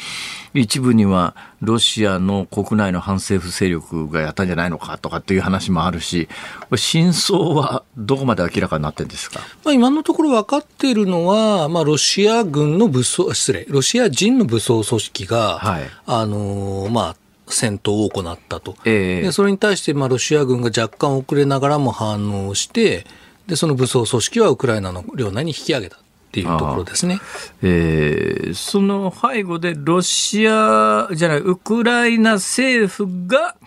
[0.54, 6.28] 一部にはロシアの国内の反政府勢力がやったんじゃないのかとかっていう話もあるし、
[6.76, 9.40] 真相はどこまで明らかになってるんですか？
[9.64, 15.84] まあ、今のところ分かっているのは、まあ、ロシア軍の武装、失礼、ロシア人の武装組織が、はい。
[16.06, 17.16] あのーまあ、
[17.48, 18.76] 戦闘を行ったと。
[18.86, 19.22] ええ。
[19.24, 23.06] でそれに対して、まあ、ロシア軍が若干遅れながらも反応して、
[23.52, 25.98] で、その武装組織はウクライナの領内に引き上げた。
[25.98, 26.00] っ
[26.34, 27.20] ていうところですね。
[27.62, 33.58] えー、その背後でロシアじゃない、ウクライナ政府が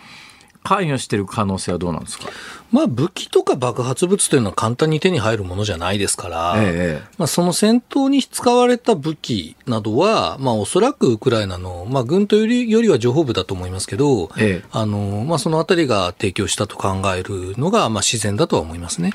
[0.63, 2.25] 関与している可能性はどうなんですか？
[2.71, 19.11] まあ、武器とか爆発物というのは簡単に手に入るものじゃないですから、ええ、まあ、その戦闘に使われた武器などは、まあ、おそらくウクライナの、まあ、軍というよりは情報部だと思いますけど、え、あのまあ、そのあたりが提供したと考えるのが、まあ、自然だとは思いますね。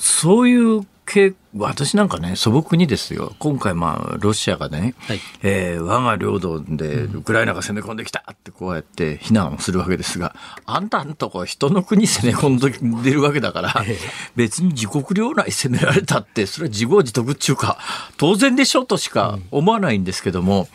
[0.00, 10.34] そういう系、私なんかね、素朴にですよ、今回、まあ、ロシアがね、はい、えー、我が領土でウクライナが攻め込んできたってこうやって非難をするわけですが、
[10.64, 13.84] あんたんとこ人の国攻め込んでるわけだから、
[14.36, 17.78] 別に自国領内攻められたって、それは自業自得っていうか、
[18.16, 20.68] 当然でしょとしか思わないんですけども、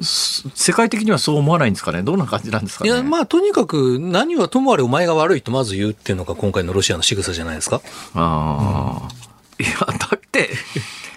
[0.00, 7.82] 世界的にはそう思わないんですかね、どんな感じなんですか、ね、いや、まあ、とにかく、何はともあれお前が悪いとまず言うっていうのが、今回のロシアの仕草じゃないですか。
[8.14, 9.22] ああ、うん
[9.62, 10.50] いや、だって、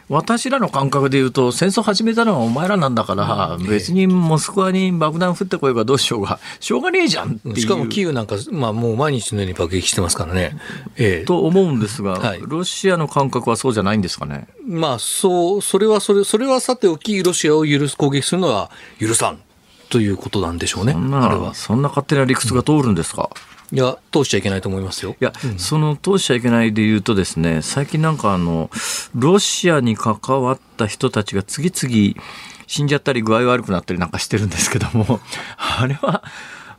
[0.07, 10.55] 私らの感覚で言うと、戦争始めたのはお前らなんだから、別にモスクワに爆弾降ってこいばどうしようが、 しょうがねえじゃんしかもキーウなんか、まあ、もう毎日のように爆撃してますからね。
[10.97, 14.47] ええ、と思うんですが、はい、ロシアの感覚はそうじゃないんですかね？
[14.67, 19.39] まあ、そう、それはそれ、それはさておき、ロシアを許す攻撃するのは許さん
[19.89, 20.93] ということなんでしょうね。
[20.93, 23.29] そんな、そんな勝手な理屈が通るんですか？
[23.33, 25.15] うんいや、通しちゃいけないと思いますよ。
[25.19, 28.69] いや、うん、その通しちゃいけないで言うとですね、最近なんかあの、
[29.15, 32.21] ロシアに関わった人たちが次々
[32.67, 35.19] 死んじゃったり具合悪くなったりなんかしてるんですけども、
[35.57, 36.23] あれは、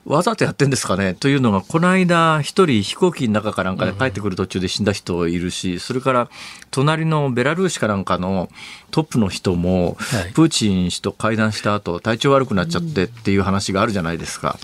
[0.05, 1.15] わざとやってんですかね？
[1.15, 6.31] というのが、この間、一人飛行機の中かなんかで帰ってくる途中で死んだ人いるし、それから
[6.71, 8.49] 隣のベラルーシかなんかの
[8.93, 9.97] トップの人も、
[10.35, 14.61] プーチン氏と会談した後、体調悪くなっちゃってっていう話があるじゃないですか。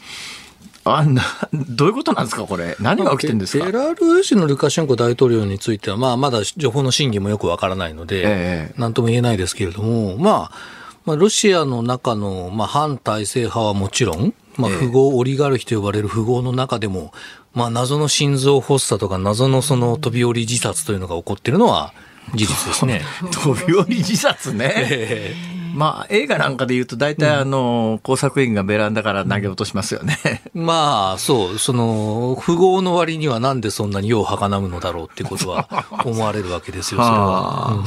[0.85, 3.65] あな どういうことなんですか、これ、何が起きてるんですか？
[3.67, 17.13] ベラルーシのルカシェンコ大統領については、まあ、まだ情報の真偽もよくわからないので、ええ、なんとも言えないですけれども、まあ、まあ、ロシアの中の、まあ、反体制派はもちろん、まあ、富豪、オリガルヒと呼ばれる富豪の中でも、
[17.55, 21.93] まあ、謎の心臓発作とか、謎のその飛び降り自殺というのが起こっているのは
[22.35, 23.03] 事実ですね。
[23.31, 24.73] 飛び降り自殺ね。
[24.77, 30.19] ええまあ、映画なんかで言うと、大体あの、工作員がベランダから投げ落としますよね。
[30.55, 35.69] まあ、そう、その、富豪の割にはなんでそんなにようはかなむのだろうってことは
[36.05, 37.85] 思われるわけですよ、それは。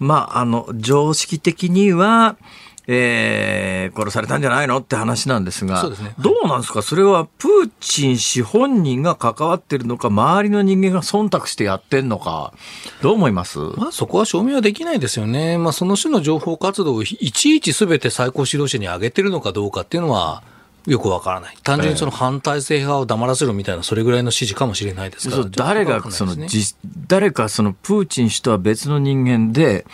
[0.00, 2.36] うん、まあ、あの、常識的には、
[2.88, 12.52] えー、殺されたんじゃないのって話なんですが、すね、どうなんですか、それはプーチン氏本人が関わってるのか、周りの人間が忖度してやってんのか、
[13.00, 20.42] どう思います、まあ、そこは証明はできないですよね、まあ、その種の情報活動をいちいちすべて最高指導者に上げてるのかどうかっていうのは、
[20.86, 21.56] よくわからない。
[21.62, 25.44] 単純にその反体制派を黙らせろみたいな、それぐらいの指示かもしれないですから。
[25.44, 26.36] 誰が、その、
[27.06, 29.86] 誰かそのプーチン氏とは別の人間で、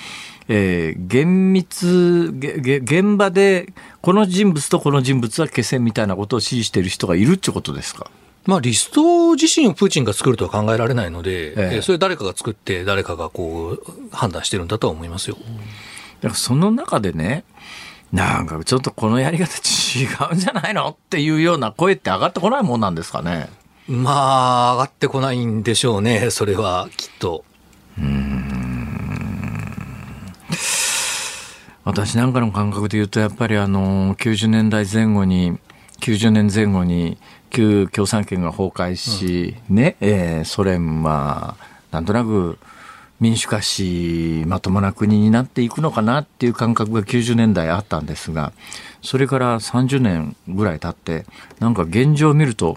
[0.49, 8.11] えー、厳密、現場でこの人物とこの人物は決戦みたいなことを指示している人がいるってことですか？
[8.47, 15.37] まあ、リスト自身をプーチンが作るとは考えられないので、ええ、それ誰かが作って、誰かがこう判断してるんだとは思いますよ。
[15.37, 17.45] だからその中でね、
[18.11, 23.51] なんかちょっとこのやり方違うんじゃないのっていうような声って上がってこないもんなんですかね？
[23.87, 27.45] まあ、上がってこないんでしょうね、それはきっと。
[27.99, 28.28] うん
[31.89, 35.59] 私なんかの感覚で言うとやっぱりあの90年代前後に
[36.01, 37.17] 90年前後に
[37.49, 41.57] 旧共産圏が崩壊し、うん、ね、えー、ソ連は
[41.91, 42.59] なんとなく
[43.21, 48.53] 民主化しまともな国になっていくのかなっていう感覚が90年代あったんですが
[49.01, 51.25] それから30年ぐらい経って
[51.59, 52.77] なんか現状を見ると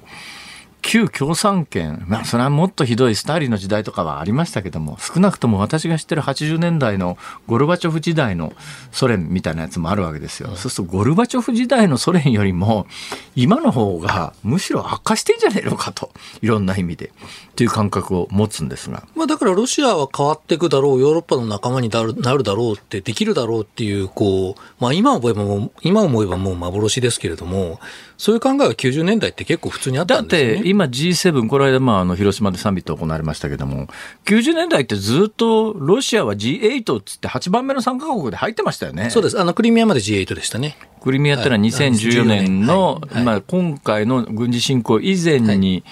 [0.81, 7.17] 旧共産圏、まあ、それはもっとひどいスターリンの時代とかはありましたけども、少なくとも私が知ってる80年代の
[7.47, 8.53] ゴルバチョフ時代の
[8.91, 10.49] ソ連みたいなやつもあるわけですよ。
[10.49, 12.87] そうするとゴルバチョフ時代のソ連よりも、
[13.35, 17.11] 今の方がむしろ悪化してんじゃねえのかと、いろんな意味で、
[17.55, 19.03] という感覚を持つんですが。
[19.15, 27.79] まあ、だからロシアは変わっていくだろう、ヨーロッパの仲間になるなるだろうって、できるだろうっていう、こう、まあ、今思えばもう、今思えばもう幻ですけれども、
[28.21, 33.87] そういう考えは90年代って結構普通にあったんですよ、ね、だって今 G7、この間まああの広島でサミット行われましたけども、
[34.25, 39.09] 90年代ってずっとロシアは G8 っつって8番目の参加国で入ってましたよね。
[39.09, 39.41] そうです。
[39.41, 40.77] あのクリミアまで G8 でしたね。
[41.01, 45.83] クリミアってのは2014年の、はいはい、まあ今回の軍事侵攻以前に、はい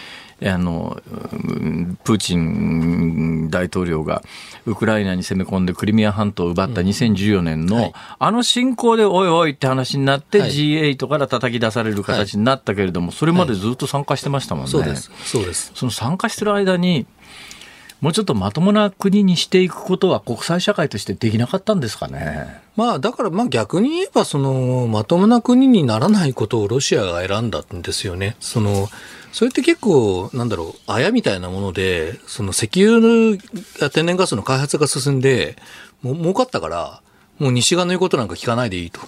[0.42, 1.02] あの
[2.04, 4.24] プーチン大統領が
[4.66, 14.72] ウクライナに攻め込んでクリミア半島を奪った2014年の、うんはい、あの侵攻でおいおいって話になって、はい、G8 から叩き出される形になったけれども、それまでずっと参加してましたもんね。
[14.72, 15.12] そうです。
[15.26, 15.72] そうです。
[15.76, 17.06] その参加してる間に、
[18.02, 22.62] もうちょっとまともな国にしていくことは国際社会としてできなかったんですかね。
[22.78, 28.38] まあだからまあ逆に言えばそのまともな国にならないことをロシアが選んだんですよね。
[28.40, 28.88] その
[29.34, 33.38] それって結構なんだろうあやみたいなものでその石油
[33.80, 35.58] や天然ガスの開発が進んで
[36.02, 37.02] もう儲かったから
[37.38, 39.02] もう西側の言うことなんか聞かないでいいと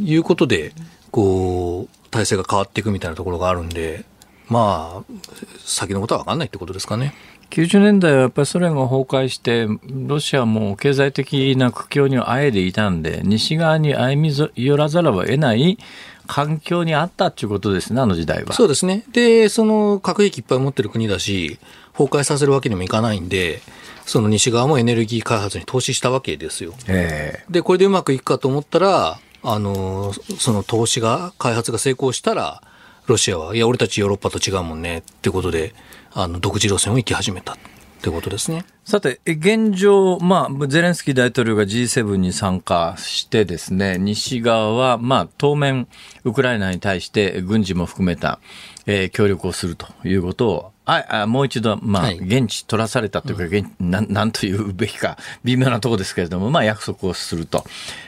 [0.00, 0.72] いうことで
[1.10, 4.04] こう体制が変わっていくみたいなところがあるんで
[4.48, 5.12] まあ
[5.58, 7.14] 先のことは分かんないってことですかね。
[7.50, 15.78] 90年代はやっぱりソ連が崩壊して、ロシアも経済的な苦境にあえでいたんで、西側に歩み寄らざるを得ない
[16.26, 18.52] 環境にあったっていうことですね、あの時代は。
[18.52, 19.04] そうですね。
[19.12, 21.58] で、その核兵器いっぱい持ってる国だし、
[21.94, 23.60] 崩壊させるわけにもいかないんで、
[24.04, 26.74] その西側もエネルギー開発に投資したわけですよ。
[26.86, 32.62] えー、で、これでうまくいくかと思ったら、あの、その投資が、開発が成功したら、
[33.08, 35.74] ロシアは、いや、俺たちヨーロッパと違うもんね、ってことで、
[36.12, 37.56] あの独自路線を行き始めた。
[37.98, 38.64] ってことですね。
[38.84, 45.88] さて、現状、まあ、ゼレンスキー大統領が G7 に参加してですね、西側は、まあ、当面、
[46.22, 48.38] ウクライナに対して軍事も含めた、
[48.86, 57.64] えー、協力をするということをあもう一度、まあ、現地取らされたというか、現ななんというべきか、微妙なところですけれども、まあ、約束をすると、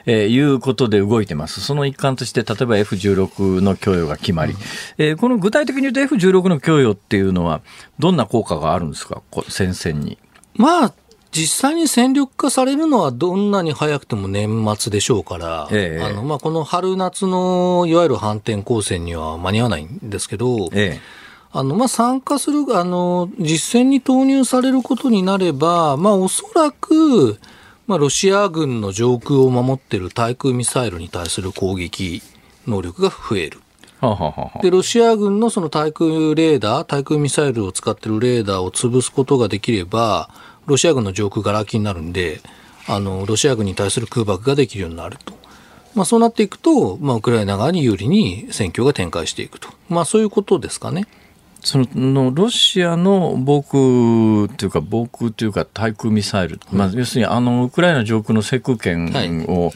[0.06, 1.60] えー、いうことで動いてます。
[1.60, 4.58] その一環として、例えば F16 の供与が決まり、うん、
[4.96, 7.60] えー、この具体的に言うと F16 の供与っていうのは、
[7.98, 10.16] どんな効果があるんですか、戦線に。
[10.54, 10.94] まあ、
[11.32, 21.19] 実際に戦力化されるのはどんなに早くても年末でしょうから、ええ、あのまあ、この春夏のいわゆる反転攻勢には間に合わないんですけど、ええ
[21.52, 27.38] あの、まあ、参加する、あの、実戦に投入されることになれば、まあ、おそらく、
[27.86, 32.22] まあ、ロシア軍の上空を守っている対空ミサイルに対する攻撃
[32.68, 33.60] 能力が増える。
[34.62, 40.30] で、ロシア軍のその対空レーダー、対空ミサイルを使っているレーダーを潰すことができれば、
[40.66, 42.40] ロシア軍の上空がら空きになるんで、
[42.86, 45.34] あの、ロシア軍に対する空爆ができるようになると。
[45.94, 49.68] まあ、そうなっていくと、まあ、ウクライナ側に有利に戦況が展開していくと。
[49.88, 51.06] まあ、そういうことですかね。
[51.62, 53.62] そのロシアの防
[54.48, 59.06] 空というか、防空というか、対空ミサイル、うん、まあ、要するにあのウクライナ上空の制空権
[59.48, 59.72] を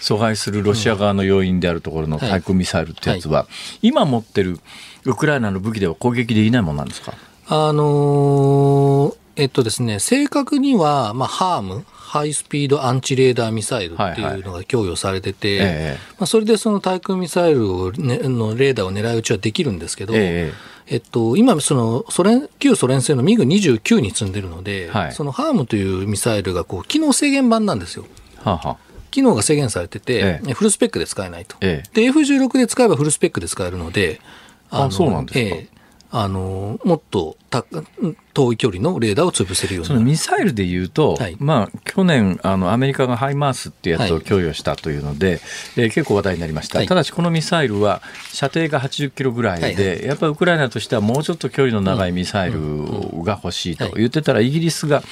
[0.00, 3.46] 阻害するロシア側の要因であるところの対空ミサイルってやつは、
[3.82, 4.60] 今持ってる
[5.04, 7.14] ウクライナの武器では攻撃できないものなんですか？
[7.46, 11.84] あのー、えっとですね、正確には、まあ、ハーム、
[12.14, 15.94] ハイスピードアンチレーダーミサイルっていうのが供与されてて、はいはい。
[15.94, 20.52] まあ、それでその対空ミサイルを、ね、のレーダーを狙い撃ちはできるんですけど、え
[20.86, 20.96] え。
[20.98, 28.06] っと、今、そのソ連旧ソ連製のミグ29に積んでるので、はい、そのハームというミサイルがこう機能制限版なんですよ。
[28.44, 28.76] はは
[29.10, 31.56] 機能が制限されてて、ええ、フルスペックで使えないと。
[31.62, 34.20] ええ、で、F16 で使えばフルスペックで使えるので、
[34.70, 35.74] あそうなんですか、ええ
[36.16, 37.36] あのもっと
[38.34, 48.00] 遠い距離のレーダーを潰せるようそのミサイルでいうと、はい、まあ、去年あの、アメリカがハイマースっていうやつを供与したというので、はい、えー、結構話題になりました、はい、ただしこのミサイルは
[48.32, 52.60] 射程が80キロぐらいで、はいはい、やっぱりウクライナとしてはもうちょっと距離の長いミサイル
[53.24, 55.02] が欲しいと言ってたら、イギリスが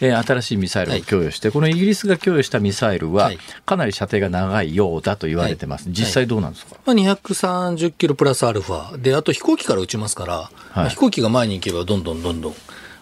[0.00, 3.30] えー、新しいミサイルを供与して、はい、このイギリスが供与したミサイルは、
[3.66, 10.50] かなり射程が長いようだと言われてます、実際どうなんですか、まあ、230キロプラスアルファで、あと飛行機から撃ちますから、はい。
[10.76, 12.54] まあ、飛行機が前に行けば、どんどんどんどん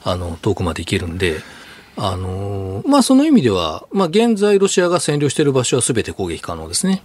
[0.04, 1.40] あの遠くまで行けるんで、
[1.98, 7.02] あのまあ、その意味では、まあ、現在、ロシアが占領している場所はすべて攻撃可能ですね。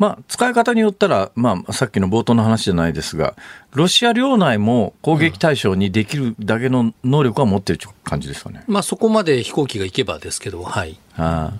[0.00, 3.36] まあ、使い方によったら、まあ、さっきの冒頭の話じゃないですが、
[3.74, 8.64] ロシア領内も攻撃対象にできるだけの能力は持ってる感じですかね。
[8.66, 10.98] まあ、そこまで飛行機が行けばですけど、はい。
[11.18, 11.52] あ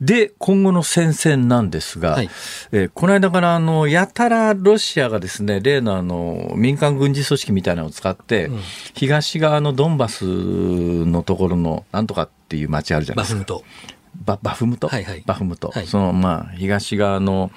[0.00, 2.30] で、今後の戦線なんですが、はい、
[2.72, 8.60] えー、この間からあのやたらロシアがですね例のあの民間軍事組織みたいなのを使って、うん、
[8.94, 13.54] 東側のドンバスのところのなんとかっていう町あるじゃないですか。
[13.54, 13.62] バ
[14.24, 17.50] バフムト、はいはい、バフムト、はい、そのまあ東側の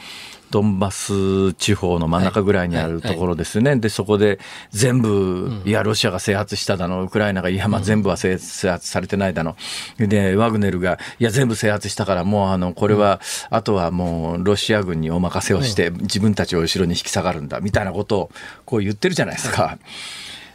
[0.49, 4.39] ドンバス地方の真ん中ぐらいにあるところですね、でそこで
[4.71, 9.57] 全部、いや、ロシアが制圧しただの、ウクライナが、いや、まあ、全部は制圧されてないだの、
[9.97, 17.47] でワグネルが、いや、全部制圧したから、もうあのこれは、あとはもうロシア軍にお任せをして、自分たちを後ろに引き下がるん。
[17.47, 18.31] だみたいなことを
[18.65, 19.77] こう言ってるじゃないですか。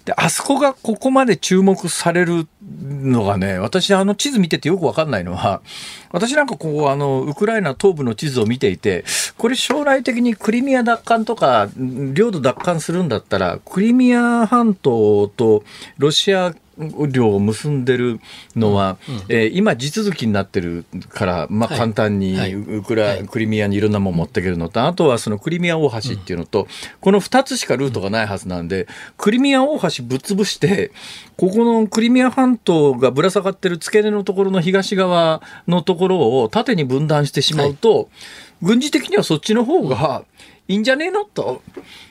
[0.05, 5.63] で、あそこがここまで注目されるのがね、私あの地図見ててよくわかんないのは、
[6.11, 9.05] 私なんかこう、あの、ウクライナ東部の地図を見ていて、
[9.39, 15.63] これ将来的にクリミア奪還とか、領土奪還するんだったら、クリミア半島と
[15.99, 18.21] ロシア領を結んでる
[18.57, 26.67] のは、うんうん、えー、今地続きになってるから、まあ、簡単にウクラ、はいはい、クリミアにいろんなもの持っていけるのと、あとはそのクリミア大橋っていうのと、
[27.01, 30.93] この2つしかルートがないはずなんで、クリミア大橋ぶっ潰して、
[31.37, 38.07] ここのクリミア半島がぶら下がってる付け根のところの東側のところを縦に分断してしまうと、はい、
[38.63, 40.25] 軍事的にはそっちの方が、
[40.69, 41.25] いいんじゃねえの？
[41.25, 41.63] と。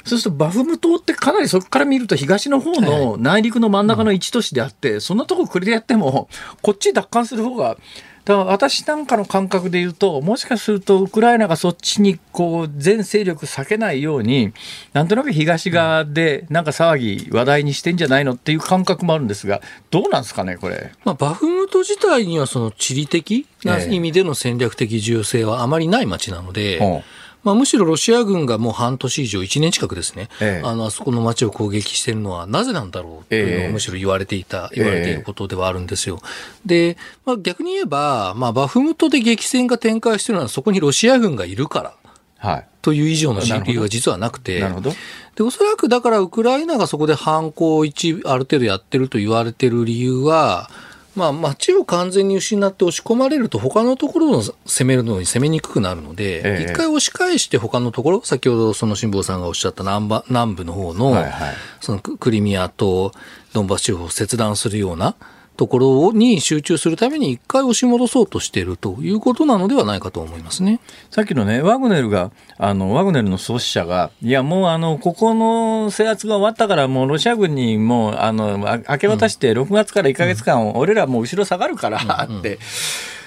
[0.03, 6.29] そうするとバフム島ってかなりそこから見ると東の方の内陸の真ん中の一都市であって、そんなとこ国でやっても、
[6.61, 7.77] こっち奪還する方が
[8.23, 14.53] だから私なんかの感覚で言うと、もしかするとウクライナがそっちにこう全勢力避けないように、
[14.93, 20.91] なんとなく東側でなんか騒ぎ、話題にしてんじゃないのっていう感覚もあるんですが、どうなんですかね、これ。
[21.03, 27.03] まあ、バフムト自体にはその地理的な意味での戦略的重要性はあまりない街なので、ええ
[27.43, 36.19] まあ、むしろロシア軍がもう半年以上、1年近くですね、ええ、あの、あそこの街を攻撃しているのはなぜなんだろうというのをむしろ言われていた、言われていることではあるんですよ。
[36.65, 41.93] で、まあ、逆に言えば、まあ、バフムトで激戦が展開しているのはそこにロシア軍がいるから。
[42.37, 44.91] はい、という以上の理由は実はなくて、なるほど。
[45.35, 50.71] でおそらくだからウクライナがそこで反攻を一ある程度やってると言われてる理由は、
[51.15, 61.33] まあ、街を完全に失って押し込まれると、他のところを攻めるのに攻めにくくなるので、ええ、一回押し返して他のところ、先ほどその辛坊さんがおっしゃった南部南部の方の、はいはい、
[61.81, 63.11] そのクリミアと
[63.53, 65.15] ドンバス地方を切断するような、
[65.61, 70.79] ところに集中するために一回押し戻そうとしているということなのではないかと思いますね。
[71.11, 78.57] さっきのね、ワグネルが、あの、ワグネルの創始者が、いや、もうあの、ここの制圧が終わったから、もうロシア軍にもう、あの、
[78.89, 81.99] 明け渡して6月から1か月間、俺らもう後ろ下がるから
[82.39, 82.57] って、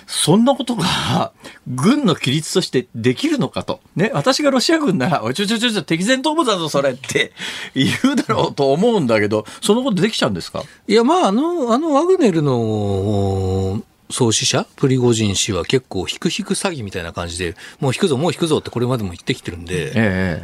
[0.06, 1.32] そんなことが、
[1.66, 3.80] 軍の規律としてできるのかと。
[3.96, 7.32] ね、私がロシア軍なら、おいちょちょちょちょ、敵前頭部だぞ、それって
[7.74, 10.62] 言うだろうと思うんだけど、そのことできちゃうんですか？
[10.88, 19.92] いや、まあ、あの、あの、ワグネルの、創始者、プリゴジン氏は結構、引く引く詐欺みたいな感じで、もう引くぞ、もう引くぞってこれまでも言ってきてるんで、え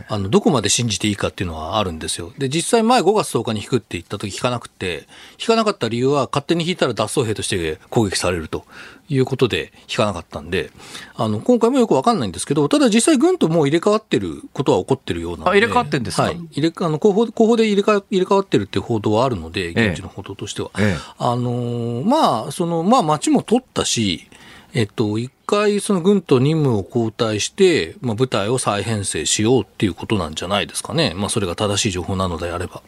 [0.00, 2.32] え、あのどこまで信じていいかっていうのはあるんですよ。
[2.38, 5.06] で、実際前5月10日に引くって言った時引かなくて、
[5.38, 8.64] 引かなかった理由は勝手に引いたら脱走兵として攻撃されると
[9.10, 10.70] いうことで引かなかったんで、
[11.16, 15.50] あの、今回もよくわかんないんですけど、ただ実際軍ともう入れ替わってることは起こってるようなので。
[15.50, 16.22] あ、入れ替わってんですか？
[16.22, 16.40] はい。
[16.52, 20.70] 入れ、あの、後方、後方で入れ替入れ替わってるっていう報道はあるので、現地の報道としては。
[20.78, 24.28] ええ、あのまあ、その、まあ街も取ったし、
[24.72, 31.12] えっと、一回その軍と任務を交代して、まあ部隊を再編成しようっていうことなんじゃないですかね。
[31.16, 32.80] まあそれが正しい情報なのであれば。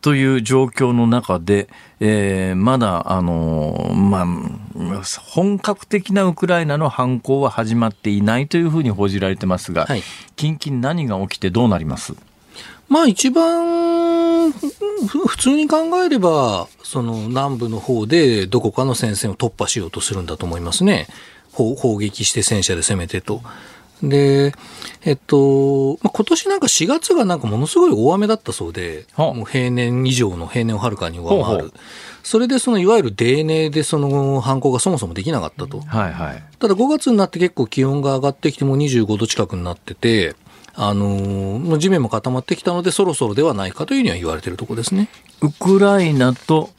[0.00, 1.68] という状況の中で、
[2.00, 10.02] えー、まだ、あのまあ、本格的なウクライナの反攻は始まっていないというふうに報じられてますが、はい、
[10.36, 12.14] 近々何が起きてどうなります？
[12.88, 21.06] まあ一番普通に考えれば、その南部の方でどこかの戦線を突破しようとするんだと思いますね。
[21.52, 23.42] 砲撃して戦車で攻めてと。
[24.02, 24.54] で、
[25.02, 31.72] えっと、まあ、今年なんか4月がなんかものすごい大雨だったそうで、もう平年以上の平年をはるかに上回る。
[32.22, 35.80] それでそのいわゆる泥泥でその犯行がそもそもできなかったと。
[35.80, 36.42] はいはい。
[36.58, 40.36] ただ5月になって結構気温が上がってきても25度近くになってて、
[40.74, 45.08] あの地面も固まってきたのでそろそろではないかというふうには言われているところですね。
[45.40, 46.70] ウクライナと、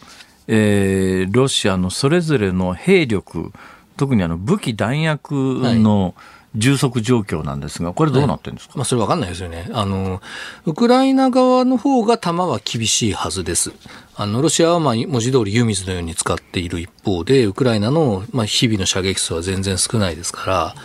[0.47, 3.51] えー、ロシアのそれぞれの兵力、
[3.97, 6.13] 特にあの武器弾薬の、はい
[6.55, 9.69] 充足状況なんですが、これどうなってるんですか、まあ、それ分かんないですよね。
[9.71, 10.21] あの、
[10.65, 13.71] ウクライナ側の方が弾は厳しいはずです。
[14.15, 20.75] あの、ロシアはまあ文字通り湯水のように使っている一方で、ウクライナのまあ日々の射撃数は全然少ないですから、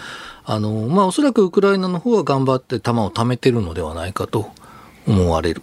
[0.45, 4.51] あの、まあおそらくウクライナの方は頑張って弾を貯めてるのではないかと
[5.07, 5.63] 思われる。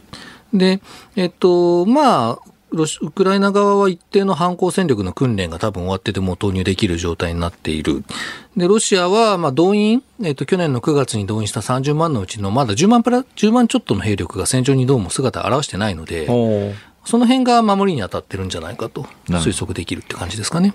[0.53, 0.81] で、
[1.15, 8.03] えっと、まあ、ウクライナ側は一定の反攻戦力の訓練が多分終わってても投入できる状態になっている。
[8.55, 16.27] で、ロシアは、まあ、動員、えっ、と、去年の9月に動員した30万のうちの、まだ10万プラ、10万ちょっとの兵力が戦場にどうも姿を現してないので、
[17.03, 20.73] その辺が守りに当たってるんじゃないかと推測できるって感じですかね。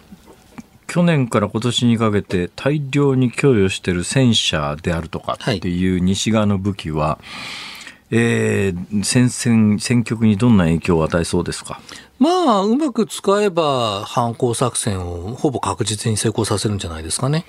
[0.86, 7.75] 去年から今年にかけて大量に供与している戦車であるとかっていう西側の武器は、はい
[8.10, 11.80] えー、戦線、戦局にどんな影響を与えそうですか？
[12.18, 17.44] まあ、うまく使えば反攻作戦をほぼ確実に成功させるんじゃないですかね。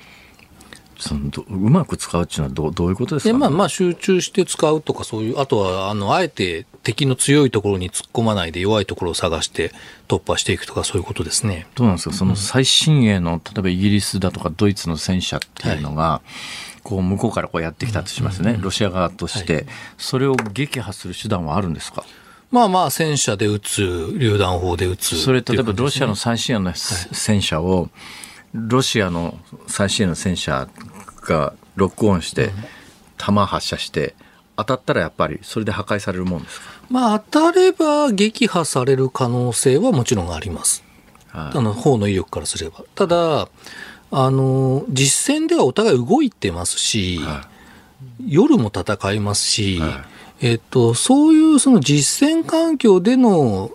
[0.99, 9.71] そのうまく使うっていうのはどどういうことですか、ね、まあ、まあ集中して使うとかそういうあとはあのあえて敵の強いところに突っ込まないで弱いところを探して
[10.07, 11.67] 突破していくとかそういうことですね。
[11.75, 12.15] どうなんですか？
[12.15, 16.29] その最新鋭の例えばイギリスだとかドイツの戦車っていうのが、はい
[16.87, 19.67] こう向こうからこうやってきたとしますね、ロシア側として、
[19.97, 22.05] それを撃破する手段はあるんですか？
[22.49, 23.81] まあまあ戦車で撃つ、
[24.17, 27.89] 榴弾砲で撃つ、ね、それ例えばロシアの最新鋭の戦車を、
[28.53, 30.69] ロシアの最新鋭の戦車
[31.23, 32.51] がロックオンして、
[33.17, 34.15] 弾発射して、
[34.55, 36.65] 当たったらやっぱりそれで破壊されるもんですか？
[36.89, 40.85] まあ当たれば撃破される可能性はもちろんあります。
[41.27, 42.85] はい、あの、砲の威力からすれば。
[42.95, 43.49] ただ、
[44.11, 47.47] あの、実戦ではお互い動いてますし、は
[48.21, 50.05] い、夜も戦いますし、は
[50.41, 53.71] い、えっと、そういうその実戦環境での、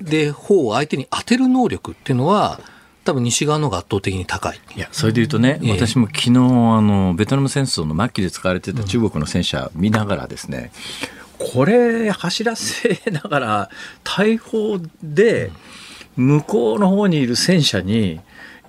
[0.00, 2.60] で、砲を相手に当てる能力っていうのは、
[3.04, 4.60] 多分西側の方が圧倒的に高い。
[4.76, 6.32] いや、それで言うとね、えー、私も昨日、あ
[6.80, 10.70] の、ベトナム戦争の末期で使われてた中国の戦車見ながらですね、
[11.40, 13.70] うん、これ走らせながら、
[14.04, 15.50] 大砲で、
[16.16, 18.20] 向こうの方にいる戦車に、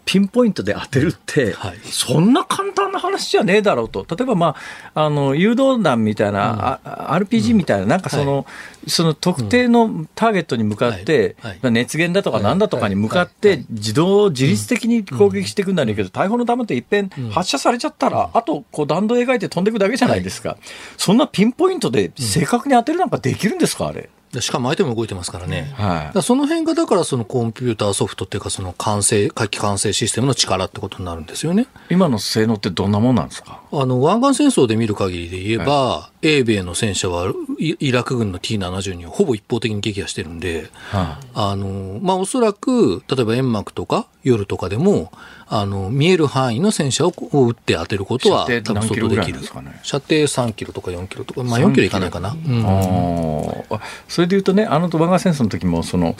[0.10, 4.07] ピンポイントで当てるって、はい、そんな簡単な話じゃねえだろうと。
[4.10, 4.55] 例えば、ま
[4.95, 8.45] あ、あの、誘導弾みたいな、うん、RPG みたいな、なんかその、はい、
[8.88, 20.58] その特定のターゲットに向かって、はい、熱源だとかなんだとかに向かって、自動、自律的に攻撃していくんだけど、大砲の弾っていっぺん発射されちゃったら、あと、こう、弾道描いて飛んでいくだけじゃないですか。
[20.98, 24.10] そんなピンポイントで正確に当てるなんかできるんですか、あれ？
[24.42, 25.74] しかも相手も動いてますからね。
[25.76, 31.66] はい、その辺がだからそのコンピューターソフトっていうかその完成、回帰完成システムの力ってことになるんですよね。
[31.90, 33.60] 今の性能ってどんなもんなんですか？
[33.72, 45.11] あの、湾岸戦争で見る限りで言えば、はい、英米の戦車はイラク軍の T72 をほぼ一方的に撃破してるんで、はあ、あの、まあ、おそらく、例えば煙幕とか夜とかでも、
[45.47, 49.39] あの、見える範囲の戦車を撃って当てることは多分相当できる。
[49.84, 52.32] 射程3キロとか4キロとか、まあ4キロいかないかな？
[52.32, 56.15] うん、あそれでいうとね、あの湾岸戦争の時も、その、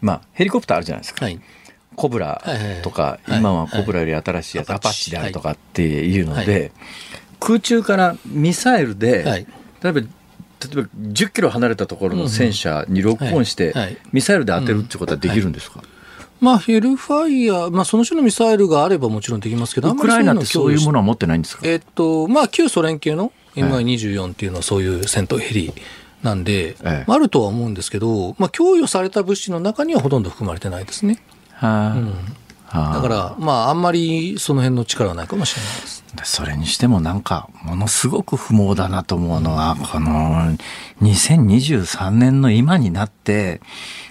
[0.00, 1.26] まあ、ヘリコプターあるじゃないですか。
[1.26, 1.40] はい
[2.00, 2.42] コブラ
[2.82, 5.10] とか、今はコブラより新しいやつ、アパッチ。
[5.10, 6.72] であるとかっていうので、
[7.38, 9.46] 空中からミサイルで、
[9.82, 10.06] 例えば例
[10.72, 13.74] えば10キロ離れたところの戦車にロックオンして、
[14.12, 15.82] ミサイルで当てるってことはできるんですか、
[16.40, 25.72] まあ、ヘルファイヤー、まあ、その種のミサイルがあればもちろんできますけど、ウクライナってそういうものは持ってないんですか、えっと、まあ、旧ソ連系の MI24 っていうのはそういう戦闘ヘリ
[26.22, 31.18] なんで、ええ、あるとは思うんですけど、まあ、供与された物資の中にはほとんど含まれてないですね。
[31.60, 36.04] だから、まあ、あんまりその辺の力はないかもしれないです。
[36.24, 40.56] それにしてもなんか、ものすごく不毛だなと思うのは、この、
[41.02, 43.60] 2023年の今になって、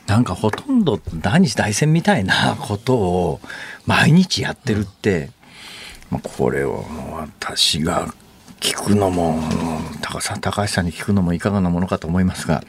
[0.07, 3.41] なんかほとんど第二次大戦みたいなことを
[3.85, 5.29] 毎日やってるって、
[6.09, 8.13] まあ、これを私が
[8.59, 9.39] 聞くのも
[10.01, 12.63] 高さ高橋さんに聞くのもいかがなものかと思いますが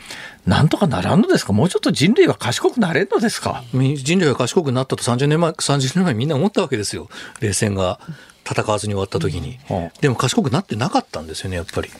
[0.46, 1.52] なんとかならんのですか？
[1.52, 3.64] もうちょっと人類は賢くなれんのですか？
[3.72, 7.08] 人類は賢くなったと30年前30年前みんな思ったわけですよ。
[7.40, 8.00] 冷戦が
[8.48, 11.90] 戦わずに終わった時に、うん、でも賢くなってなかったんですよねやっぱり。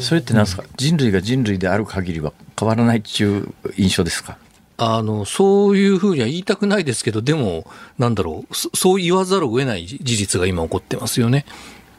[0.00, 4.38] それって何ですか、うん、人類が人類である限りは変わらないっていう印象ですか？
[4.80, 7.68] あの、そういうふうには言いたくないですけど、でも、
[7.98, 11.46] なんだろう、そう言わざるを得ない事実が今起こってますよね。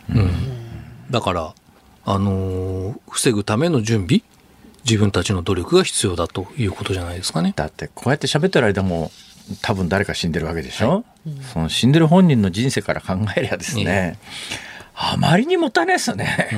[0.10, 0.32] うん。
[1.10, 1.54] だから、
[2.06, 4.22] あのー、防ぐための準備、
[4.86, 7.54] 自分たちの努力が必要だということじゃないですかね。
[7.56, 9.12] だって、こうやって喋ってる間も、
[9.62, 11.04] 多分誰か死んでるわけでしょ、はい、
[11.54, 14.20] その死んでる本人の人生から考えりゃですね、
[14.96, 16.50] あまりにもったいないですよね。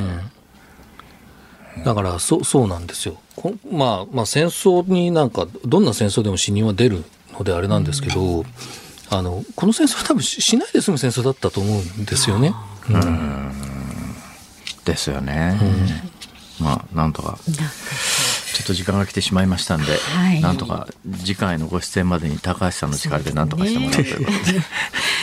[1.77, 3.17] うん、だからそそうなんですよ、
[3.71, 8.45] まあ、まあ戦争になんかどんな戦争でも死人は出るのであれなんですけど、うん、
[9.09, 12.53] あのこの戦争は多分しないで済む戦争だったと思うんですよね。
[12.89, 13.80] うん
[14.85, 15.59] ですよね。
[16.59, 17.37] うん、まあなんとか。
[18.53, 20.85] ちょっと時間が来てしまいましたんで、はい、なんとか
[21.19, 24.61] 次回のご出演までに高橋さんの力でなんとかしてもらうということで。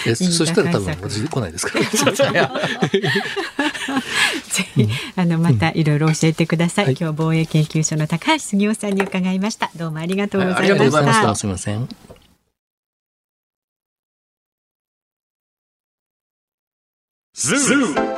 [0.07, 1.79] えそしたら多分来ないですか？
[2.33, 2.51] ら。
[4.49, 6.85] ぜひあのまたいろいろ教えてください。
[6.87, 9.71] はい、今日防衛研究所の高橋杉雄さんに伺いました。
[9.77, 10.61] どうもありがとうございました。
[10.61, 11.35] ありがとうございました。
[11.35, 11.89] すみません。
[17.35, 18.18] ズー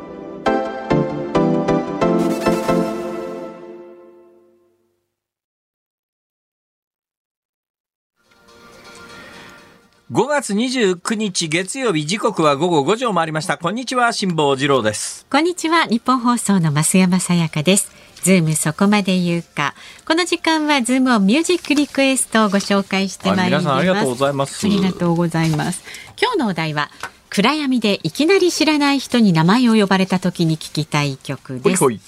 [10.11, 13.57] 5月29日月曜日時刻は午後5時を回りました。
[13.57, 15.25] こんにちは辛坊治郎です。
[15.31, 17.89] こんにちはニッポン放送の増山さやかです。
[18.21, 19.73] ズームそこまで言うか。
[20.05, 23.69] この時間はズームをミュージックリクエストをご紹介してまいります。
[23.69, 24.67] ありがとうございます。
[24.67, 25.81] ありがとうございます。
[26.21, 26.91] 今日のお題は
[27.29, 31.85] 暗闇でいきなり知らない人に名前を呼ばれた時に聞きたい曲です。
[31.85, 32.01] はい、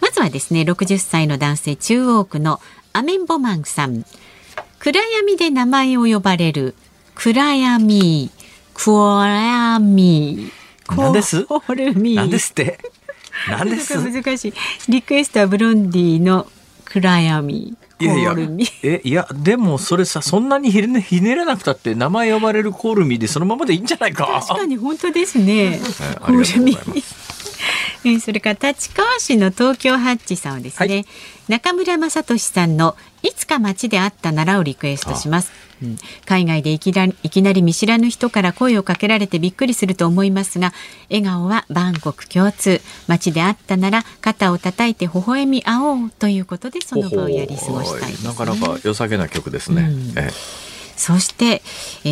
[0.00, 2.60] まずはですね60歳の男性中央区の
[2.92, 4.04] アメンボマンさん。
[4.80, 6.74] 暗闇で名前を呼ばれる
[7.16, 8.30] 暗闇
[8.74, 10.52] 暗闇。
[10.96, 11.44] 何です？
[11.46, 12.78] コールミー何ですって？
[13.48, 13.98] 何です？
[13.98, 14.52] 難しい。
[14.88, 16.46] リクエストはブロンディの
[16.84, 17.76] 暗闇。
[17.98, 18.36] いやいや。
[18.82, 24.26] えいやでもそれさそんなにひねひねらなくたって名前呼ばれるコールミーでそのままでいいんじゃないか？
[24.46, 25.80] 確かに本当ですね。
[26.20, 26.76] コールミ。
[26.76, 27.15] ー
[28.06, 31.06] えーそれから立川市の東京ハッチさんはですね、はい。
[31.48, 35.50] 中村雅俊さんのいつか街で会ったならをリクエストします。
[35.82, 35.96] うん。
[36.24, 40.72] 海外でいきなりいきなり見知らぬ人から声をかけられてびっくりすると思いますが
[41.10, 42.80] 笑顔は万国共通。
[43.08, 50.12] 街で会ったなら肩を叩いて微笑み合おうということでその場をやり過ごしたいです、ね、なかなか良さげな曲ですね、うん。
[50.16, 50.30] え
[50.96, 51.62] そして、
[52.04, 52.08] え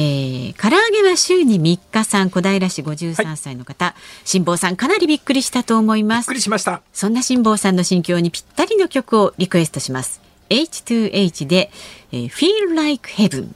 [0.50, 6.82] ー、唐揚げは週に3日さん小平市53歳の方、辛坊さんかなりびっくりしたと思いびっますくりしました。
[6.92, 10.20] そんな辛坊さんの心境にぴったりの曲をリクエストします。
[10.50, 11.70] H2H で、
[12.12, 13.48] えー、Feel Like Heaven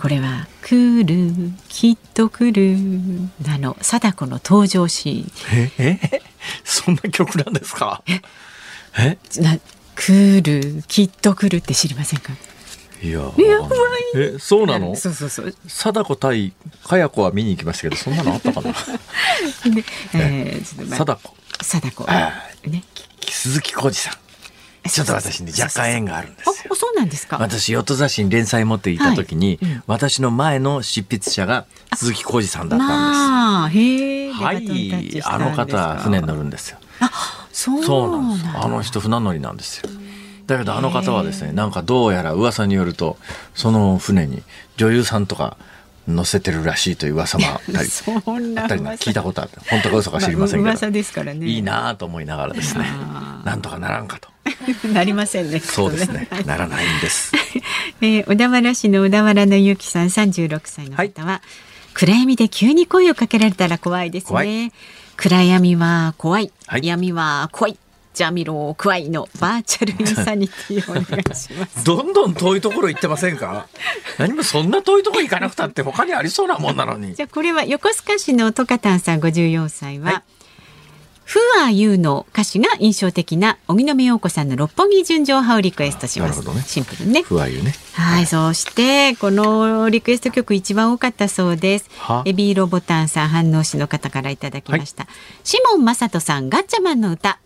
[0.00, 1.30] これは来る
[1.68, 2.76] きっと来る
[3.46, 6.22] なの貞子の登場シええ
[6.64, 8.02] そんな曲なんですか？
[8.08, 9.58] えーンな
[9.94, 12.32] 来るきっと来るって知りませんか？
[13.02, 13.20] いや
[14.16, 14.94] えそうなの？
[14.96, 15.54] そうそうそう。
[15.66, 16.52] 貞子対
[16.84, 18.72] かや子は見に行きましたけどそんなのあったかな？
[20.96, 21.34] 貞子。
[21.62, 22.04] 貞子。
[22.08, 22.32] あ
[22.66, 22.82] ね。
[23.28, 24.14] 鈴木浩二さん。
[24.88, 26.52] ちょっと私に若干縁があるんですよ。
[26.72, 27.38] あ、そうなんですか？
[27.38, 29.82] 私ヨット雑誌に連載持っていた時に、はいうん。
[29.86, 31.64] 私の前の執筆者が
[31.96, 34.26] 鈴木浩二さんだったんまあ、へえ。
[34.28, 34.38] です。
[34.42, 36.78] はい、あの方船に乗るんですよ。
[37.00, 37.10] あ、
[37.52, 38.52] そうなんです。
[38.52, 39.88] だあの人船乗りなんですよ。
[40.46, 43.16] だけどあの方はですね、なんかどうやら噂によると
[43.54, 44.42] その船に
[44.76, 45.56] 女優さんとか
[46.06, 47.88] 乗せてるらしいという噂もあったり、
[48.58, 51.46] あったり聞いたことあって、本当か嘘か知りませんけど、まあ噂ですからね。
[51.46, 52.84] いいなと思いながらですね
[53.44, 54.28] なんとかならんかと。
[54.92, 55.60] なりませんね。
[55.60, 56.28] そうですね。
[56.44, 57.32] ならないんです。
[58.02, 61.40] えー小田原市の小田原のゆきさん36歳の方は、
[61.94, 64.72] 暗闇で急に声をかけられたら怖いです怖ね。
[65.16, 67.78] 暗闇は怖い、はい闇は怖い。
[68.14, 71.82] ジャミロ怖いのバーチャルインサニティをお願いします。
[71.84, 73.66] どんどん遠いところ行ってませんか？
[74.18, 77.22] 何もそんな遠いところ行かなくたって他にありそうなもんなのにじ。
[77.22, 80.22] ゃあこれは横須賀市のトカタンさん54歳は、はい
[81.26, 86.36] フアユーの歌詞が印象的な荻野目洋子さんの六本木純情派をリクエストします。
[86.40, 87.22] なるほどねシンプルにね。
[87.22, 87.74] 不安よね。
[87.94, 92.22] はい、そしてこのリクエスト曲一番多かったそうですは。
[92.26, 95.06] エビーロボタンさん反応市の方からいただきました。
[95.44, 97.38] シモン・マサトさんガッチャマンの歌。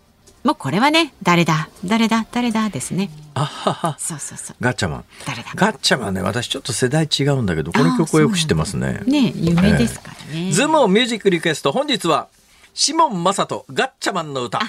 [0.44, 3.10] もうこれはね誰だ誰だ誰だですね。
[3.34, 3.96] あはは。
[3.98, 4.56] そうそうそう。
[4.60, 5.04] ガッチャマン。
[5.26, 5.50] 誰だ？
[5.54, 9.00] ガッチャマンね、私ちょっと世代違うんだけど、この曲はよく知ってますね。
[9.06, 10.52] ね有名ですからね。
[10.52, 12.28] ズームミュージックリクエスト、本日は、
[12.74, 14.60] シモン・マサト、ガッチャマンの歌。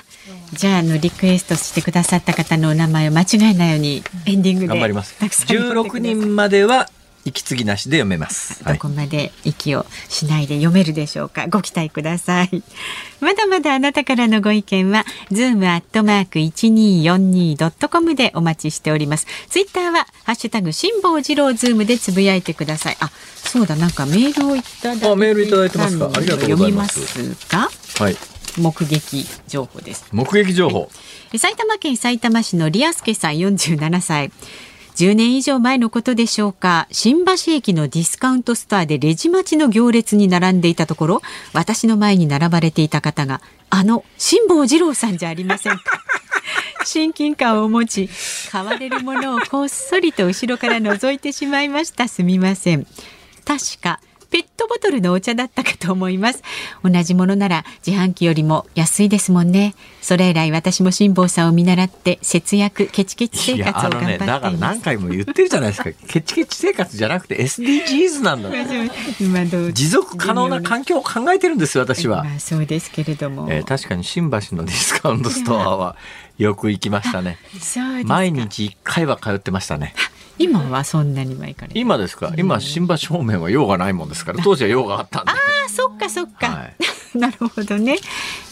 [0.54, 5.18] じゃああのリクエストしてくださった方のお名前を間違えないようにエンディングで頑張ります。
[5.20, 6.90] たくさん読んでくださ16い人までは、
[7.30, 8.64] 息継ぎなしで読めます。
[8.64, 8.74] はい。
[8.76, 11.48] どこまで息をしないで読めるでしょうか？
[11.48, 12.64] ご期待ください。
[13.22, 19.28] まだまだあなたからのご意見は zoom アットマーク 1242.com でお待ちしております。
[19.50, 22.98] ツイッターはハッシュタグ辛坊治郎ズームでつぶやいてください。
[23.00, 26.10] あそうだなんかメールをいただいてあメールいただいてますか？
[26.14, 27.00] ありがとうございます。
[27.06, 27.70] 読みますか
[28.04, 28.18] はい。
[28.58, 30.06] 目撃情報です。
[30.12, 30.90] 目撃情報。
[31.38, 34.32] 埼玉県さいたま市のリアスケさん47歳
[35.00, 36.86] 10年以上前のことでしょうか。
[36.92, 41.22] 新橋駅のディスカウントストアでレジ待ちの行列に並んでいたところ
[41.54, 43.40] 私の前に並ばれていた方が
[43.70, 45.84] あの辛坊治郎さんじゃありませんか。
[46.84, 48.10] 親近感を持ち
[48.52, 52.10] 買われるものをこっそりと後ろから覗いてしまいました。
[52.10, 52.86] すみません。
[53.46, 56.44] 確かペペットボトルのお茶だったかと思います。
[56.82, 59.76] 同じものなら自販機よりも安いですもんね。
[60.02, 65.92] それ以来私も辛坊さんを見習って節約ケチケチ生活を頑張っています、ね、だから何回も言ってるじゃないですか。
[66.08, 68.50] ケチケチ生活じゃなくて SDGs なんだ。
[69.74, 75.96] 持続可能な環境を考えてるんです私は、まあ、そうですけれども、えー、確かに新橋のディスカウントストアは
[76.38, 77.38] よく行きましたね。
[78.06, 79.94] 毎日1回は通ってましたね
[80.40, 82.34] 今はそんなにはいかない今ですか？
[82.38, 85.32] 今新橋方面は用がないもんですから当時は用があったんで。
[85.32, 85.36] あ
[85.66, 86.74] あそっかそっか、はい
[87.16, 87.98] なるほどね、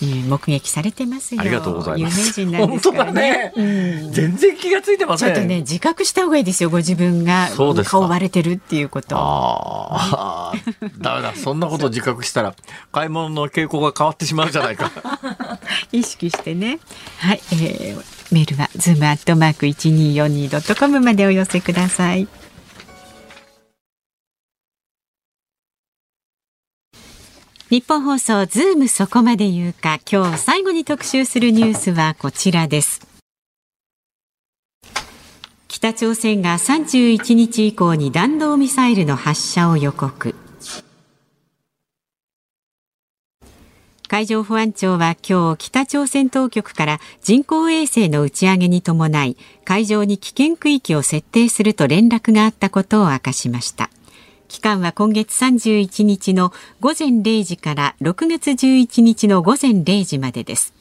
[0.02, 1.42] えー、目撃されてますよ。
[1.42, 2.40] ありがとうございます。
[2.42, 3.22] 有名人なんですからね。
[3.22, 3.64] ねう
[4.10, 5.34] ん、全然気がついてません。
[5.34, 6.70] ちょっとね自覚した方がいいですよ。
[6.70, 7.50] ご自分が
[7.86, 9.16] 顔割れてるっていうこと。
[9.18, 10.54] ああ、
[10.98, 11.34] だめだ。
[11.36, 12.56] そんなこと自覚したら
[12.92, 14.92] 買い物の傾向が変わってしまうじゃないか。
[15.92, 16.80] 意識してね。
[17.20, 22.28] はい、えー、メールはズームアットマーク一二四二ドットコムまでお寄せください。
[27.70, 33.06] ニッポン放送ズームそこまで言うか今日最後に特集するニュースはこちらです。
[35.68, 40.34] 北朝鮮が31日以降に弾道ミサイルの発射を予告。
[44.08, 53.90] 海上保安庁は今日北朝鮮当局から人工衛星の打ち上げに伴い海上に危険区域を設定すると連絡があったことを明かしました。
[54.48, 60.74] 期間は今月31日の午前0時から6月11日の午前0時までです。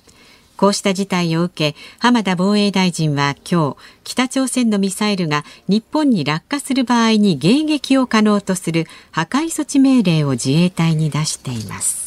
[0.57, 12.07] こうした事態を受け、浜田防衛大臣は今日、北朝鮮のミサイルが日本に落下する場合に迎撃を可能とする破壊措置命令を自衛隊に出しています。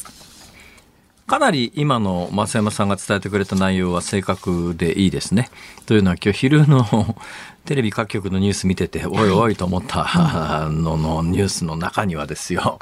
[1.30, 5.48] かなり今の増山さんが伝えてくれた内容は正確でいいですね。
[5.86, 7.14] というのは今日昼の
[7.64, 12.78] テレビ各局のニュース見てて、おいおいと思った ののニュースの中にはですよ、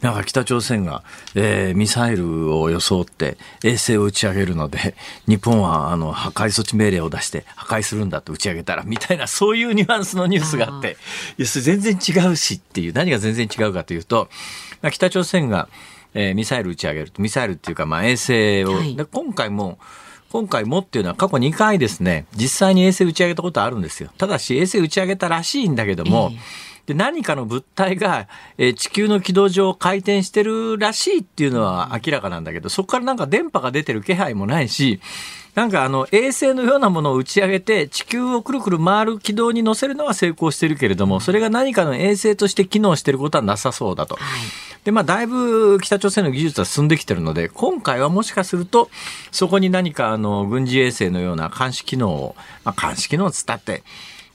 [0.00, 1.02] なんか北朝鮮が、
[1.34, 4.94] えー、ミサイルを装って衛星を打ち上げるので、
[5.26, 10.96] 日本はあの破壊措置命令を出して破壊するんだと打ち上げたらみたいなそういうニュアンスのニュースがあって、
[11.38, 14.28] いや全然違うしっていう何が全然違うかというと、
[14.90, 15.68] 北朝鮮が
[16.14, 19.78] えー、ミサイル打ち上げると、ミサイルっていうか、まあ、衛星を、はい、で今回も、
[20.32, 24.08] 今回もっていうのは過去2回ですね、実際に衛星打ち上げたことあるんですよ。
[24.16, 28.26] ただし衛星打ち上げたらしいんだけども、えーで何かの物体が、
[28.58, 35.00] えー、地球の軌道上回転してるらしいっていうのは明らかなんだけど、そこからなんか電波が出てる気配もないし、
[35.54, 44.18] なんかあの衛星のようなものを打ち上げて地球をくるくる回る軌道に乗せるのは成功してるけれども、それが何かの衛星として機能してることはなさそうだと。
[44.84, 48.90] で、まあ、だいぶ北朝鮮の技術は進んできてるので、今回はもしかすると、
[49.30, 53.84] そこに何かあの軍事衛星のような監視機能を、まあ、監視機能を伝って、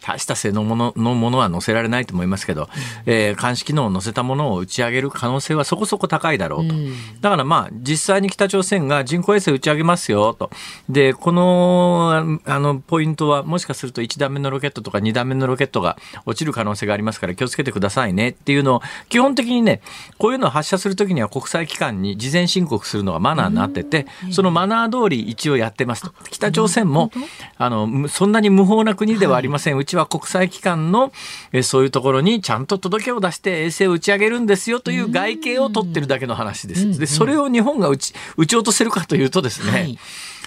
[0.07, 2.69] 大した性能もののものは載せられないと思いますけど、
[3.05, 6.73] えー、監視機能を載せたものを打ち上げる可能性はそこそこ高いだろうと。
[7.19, 10.49] だからまあ、実際に北朝鮮が人工衛星打ち上げますよと。
[10.87, 19.81] で、この、あの、ポイントはもしかすると1段目のロケットとか2段目のロケットが落ちる可能性がありますから気をつけてくださいねっていうのを、基本的にね、
[20.17, 26.13] こういうのを発射するときには国際機関に事前申告するのがマナーになってて、そのマナー通り一応やってますと。
[26.29, 27.11] 北朝鮮も、
[27.57, 29.77] あの、そんなに無法な国ではありません。
[29.77, 31.11] うちは国際機関の、
[31.51, 36.99] えそういうところにちゃんと届けを出して衛星を打ち上げるんですよという外形を取ってるだけの話です。
[36.99, 39.99] で、それを日本が打ち、打ち落とせるかというとですね、はい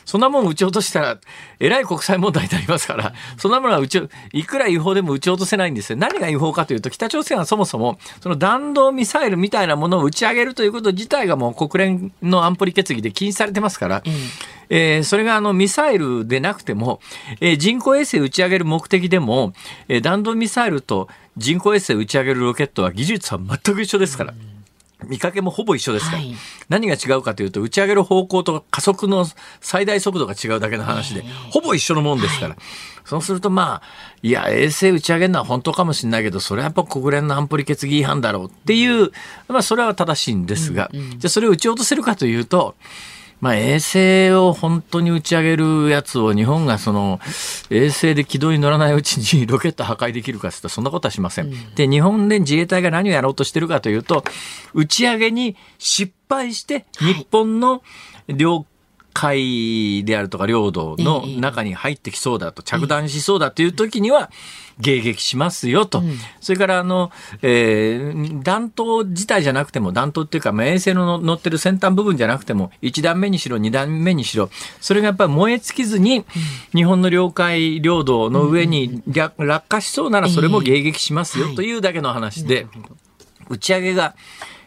[0.05, 1.19] そんなもん撃ち落としたら、
[1.59, 5.99] えらい国際問題になりますから、そんなものは撃ち、いくら違法でも撃ち落とせないんですよ。
[5.99, 14.13] 何が違法かというと、北朝鮮はそもそも、その弾道ミサイルみたいなものを打ち上げるということ自体がもう国連の安保理決議で禁止されてますから、うん
[14.71, 17.01] えー、それがあのミサイルでなくても、
[17.41, 19.53] えー、人工衛星打ち上げる目的でも、
[19.89, 24.35] えー、弾道ミサイルと人工衛星打ち上げるロケットは技術は全く一緒ですから。
[25.07, 26.35] 見かけもほぼ一緒ですから、はい、
[26.69, 29.27] 何が違うかというと打ち上げる方向と加速の
[29.61, 32.59] 最大速度が違うだけの話で、ほぼ一緒のもんですから、はい、
[33.05, 33.83] そうするとまあ
[34.23, 39.11] いや衛星打ち上げるのは本当かもしれないけどそれはやっぱ国連の安保理決議違反だろうっていう、
[39.49, 42.75] まあ、それは正しいんですが、うんうん、じゃあそれを撃ち落とせるかというと
[43.41, 47.21] まあ、衛星を本当に打ち上げるやつを日本がその
[47.71, 51.47] 衛星で軌道に乗らないうちに ロケット破壊できるかってそんなことはしません。
[51.47, 54.25] うん、で、日本で自衛隊が何をやろうとしてるかというと、
[54.75, 57.83] 打ち上げに失敗して日本の
[58.29, 58.67] 領
[59.13, 64.31] 海であるとか領土の中に入ってきそうだと、着弾しそうだという時には、
[64.81, 67.11] 迎撃しますよと、うん、それからあの、
[67.43, 74.51] えー、弾頭自体じゃなくても、弾頭っていうか、まあ、衛星の乗ってる先端部分じゃなくても、1段目にしろ、2段目にしろ、
[74.81, 76.25] それがやっぱり燃え尽きずに、
[76.75, 82.67] 日本の領海、領土の上に落下しそうなら、それも迎撃しますよというだけの話で、
[83.49, 84.15] 打ち上げが、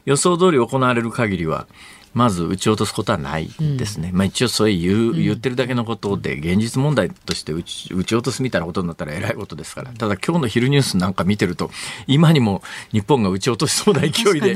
[0.06, 1.66] 予想通り行われる限りは、
[2.14, 9.92] まず撃ち落とすことはないですね、うん、まあ、一応そういう言ってるだけのことで現実問題として撃ち落とすみたいなことになったらえらいことですから。
[9.92, 11.72] ただ今日の昼ニュースなんか見てると
[12.08, 12.62] 今にも
[12.92, 14.08] 日本が撃ち落としそうな勢
[14.38, 14.56] いで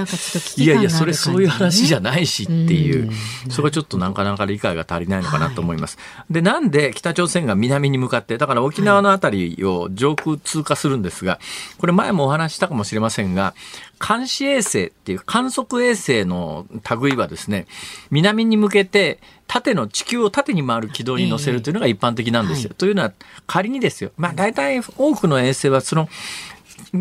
[0.57, 3.11] いやいやそれそういう話じゃないしっていう、
[3.49, 5.97] そこはちょっとなかなか理解が足りないのかなと思います。
[6.29, 11.39] でなんで北朝鮮が南に向かってだから沖縄の辺りを上空通過するんですが
[11.77, 13.53] これ前もお話したかもしれませんが
[13.99, 16.65] 監視衛星っていう観測衛星の
[17.01, 17.67] 類はですね、
[18.11, 22.65] 南に向けて縦の地球を縦に回る軌道に乗せるというのが一般的なんですよ。
[22.65, 23.13] えーはい、というのは
[23.47, 26.09] 仮にですよ、まあ大体多くの衛星はその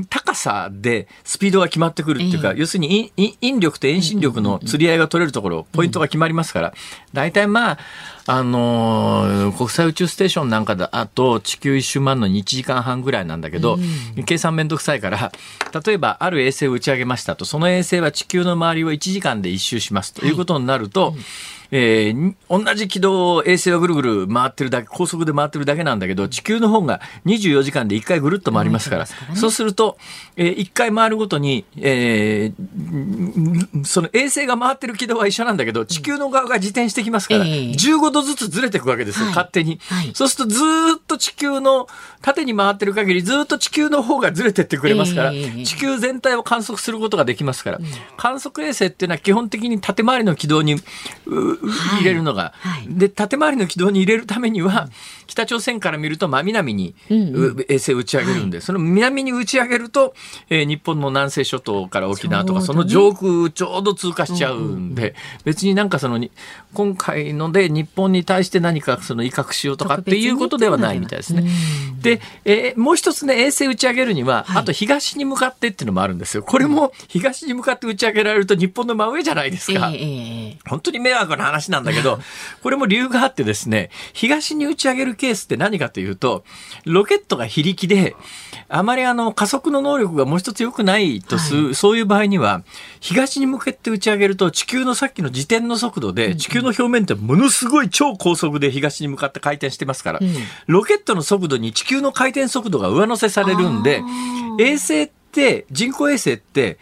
[0.08, 6.74] 高さでスピードが決まってくるっていうか、要するに引力と遠心力の釣り合いが取れるところ、ポイントが決まりますから、
[7.12, 7.78] 大体まあ、
[8.26, 13.78] あのー、国際宇宙ステーションなんかだと地球一周回るのに1時間半ぐらいなんだけど、
[14.16, 15.32] うん、計算めんどくさいから、
[15.84, 20.24] 例えばある衛星を打ち上げましたと、その衛星は地球の周りを1時間で一周しますと。
[20.24, 20.32] い。
[20.32, 21.14] うことになると、はい
[21.70, 29.98] えー、同じ軌道を衛星はぐるぐる回ってるだけ、高速で回ってるだけなんだけど、地球の方が24時間で1回ぐるっと回りますから、からね、そうすると、
[30.36, 39.78] えー、1回回るごとに、えー、その衛星が回ってる軌道は一緒なんだけど、地球の側が自転してきますから、15度ずつずれていくわけですよ、勝手に。
[39.88, 40.64] はい、そうするとずっ
[41.06, 41.88] と地球の
[42.22, 47.80] 縦に回ってる限り、ずっと地球の方がずれてってくれますから、地球全体を観測することができますから、
[48.16, 50.76] 観測衛星っていうのは基本的に縦回りの軌道に、
[51.26, 54.88] 入れるのが、はい、で縦回りの軌道に入れるためには、
[55.26, 60.14] 北朝鮮から見ると真南に衛星を打ち上げるんで、その南に打ち上げると、
[60.48, 65.14] えー、日本の南西諸島から沖縄とかその上空ちょうど通過しちゃうんで、
[65.44, 66.24] 別になんかその
[66.74, 71.44] 今回ので日本に対して何かその威嚇しようとかっていうことではないみたいですね。
[72.00, 76.42] で、えー、もう一つね衛星打ち上げるには、あと東に向かってっていうのもあるんですよ。
[76.42, 79.92] これも東に向かって打ち上げられると日本の真上じゃないですか。
[80.68, 82.20] 本当に迷惑な話なんだけど、
[82.62, 86.44] これも理由があってですね、東に打ち上げるケースって何かというと、
[86.84, 88.14] ロケットが非力で、
[88.68, 92.62] あまりあの加速の能力がもう一つ良くないとす、はい、そういう場合には、
[93.00, 100.34] 東に向けて打ち上げると地球のさっきの自転の速度で、地球の表面ってものすごい超高速で東に向かって回転してますから、うん、
[100.66, 104.02] ロケットの速度に地球の回転速度が上乗せされるんで、
[104.60, 106.76] 衛星って、人工衛星って、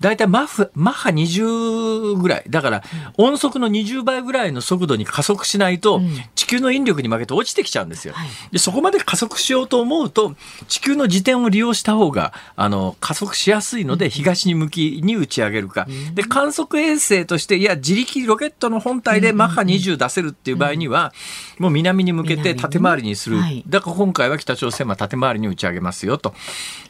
[0.00, 2.44] 大体マフマッハ20ぐらい。
[2.48, 2.82] だから、
[3.18, 6.00] 音速の20倍ぐらいの速度に加速しないと、
[6.34, 8.14] 地球の引力に負けて落ちてきちゃうんですよ。
[8.50, 10.34] で、そこまで加速しようと思うと、
[10.68, 15.86] 地球の自転を利用した方が、あの、加速しやすいので、東に向きに打ち上げるか。
[16.14, 21.12] で、観測衛星として、いや、自力ロケットの本体でマッハ20出せるっていう場合には、
[21.58, 23.38] もう南に向けて縦回りにする。
[23.68, 26.34] だから今回は北朝鮮は縦回りに打ち上げますよ、と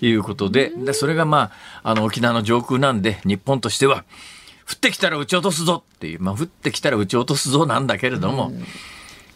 [0.00, 1.50] いうことで、でそれがま
[1.82, 4.04] あ、あの、沖縄の上空なんで、で日本としては
[4.68, 8.52] 降ってきたら撃ち落とすぞっていう、まあ、降ってきたら撃ち落とすぞなんだけれども、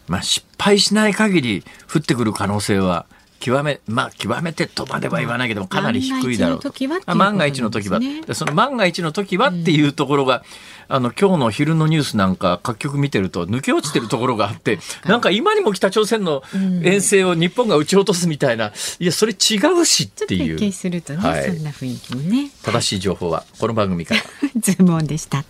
[0.07, 1.63] まあ、失敗しない限り
[1.93, 3.05] 降ってくる可能性は
[3.39, 6.73] 極め、まあ、極めてとまでは言わないけども、かなり低いだろうと。
[7.15, 10.43] 万が一の時は、ね、その万が一の時はっていうところが、うん、
[10.87, 16.43] あの、今日の昼のニュースなんか各局見てると抜け落ちてるところがあって、 なんか今にも北朝鮮の
[16.83, 20.57] 遠征を日本が撃ち落とすみたいな、いや、それ違うしっていう。
[20.57, 22.49] ちょっとするとね、はい、そんな雰囲気もね。
[22.63, 24.21] 正しい情報は、この番組から。
[24.59, 25.43] ズームオンでした。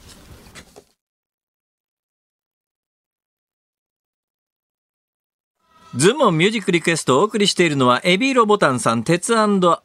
[5.97, 9.33] ズモンミュージックリクエストをお送りしているのは、エビーロボタンさん、鉄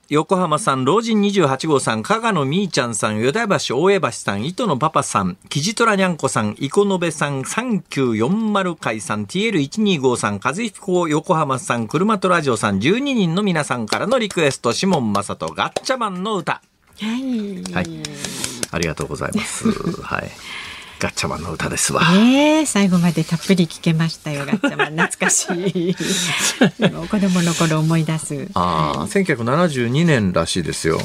[0.09, 16.55] 横浜さん、老人28号さん、加賀野みーちゃんさん、ヨダバシ大江橋さん、糸のパパさん、キジトラニャンコさん、イコノベさん、3940回さん、TL125 さん、和彦横浜さん、車とラジオさん、12人の皆さんからのリクエスト、シモンマサト、ガッチャマンの歌。
[16.55, 16.63] は
[17.03, 17.63] い。
[17.73, 18.03] はい。
[18.73, 19.71] ありがとうございます。
[20.03, 20.31] はい。
[21.01, 22.03] ガッチャマンの歌ですわ。
[22.13, 24.45] ええー、最後までたっぷり聞けましたよ。
[24.45, 25.47] ガッチャマン懐かし
[25.91, 25.95] い。
[25.97, 28.49] 子供の頃思い出す。
[28.53, 31.01] ああ、千九百七十二年らしいですよ。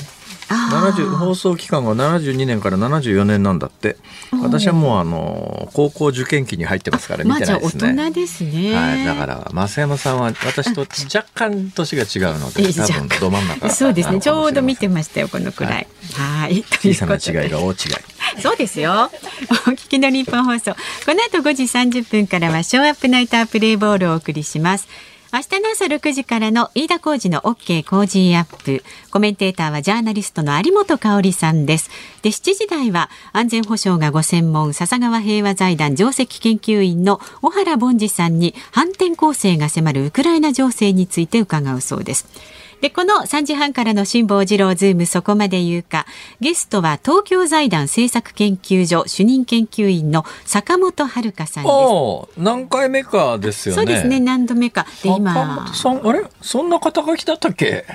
[0.47, 3.97] 放送期間が72年から74年なんだって。
[4.41, 14.19] 私はもうあの高校受験期に入ってますから見てないですね、まあ、大人ですね、はい、だから増山さんは私と若干年が違うので多分ど真ん中そうですね。
[14.19, 15.87] ちょうど見てましたよこのくらい。
[16.13, 16.63] はい。
[16.63, 17.75] 小さな違いが大違い。
[18.41, 18.91] そうですよ。
[18.91, 20.73] お聞きの日本放送。
[20.73, 24.87] この後5時30分からはショーアップナイタープレイボールをお送りします
[25.35, 28.85] 明日の朝6時からの飯田浩二の OK 工事アップ。
[29.11, 31.89] コメンテーターはジャーナリストの有本香里さんです。
[32.21, 42.27] で、7時台は安全保障がご専門、笹川平和財団上席研究員の小原凡司さんに反転攻勢が迫るウクライナ情勢について伺うそうです。
[42.85, 46.05] で、この3時半からの辛坊治郎ズームそこまで言うか、
[46.39, 52.39] ゲストは東京財団政策研究所主任研究員の坂元晴香さんです。
[52.39, 53.81] 何回目かですよね。
[53.81, 54.85] そうですね、何度目か。
[55.01, 55.73] で、今。
[55.73, 56.25] さん、あれ？
[56.41, 57.85] そんな肩書きだったっけ？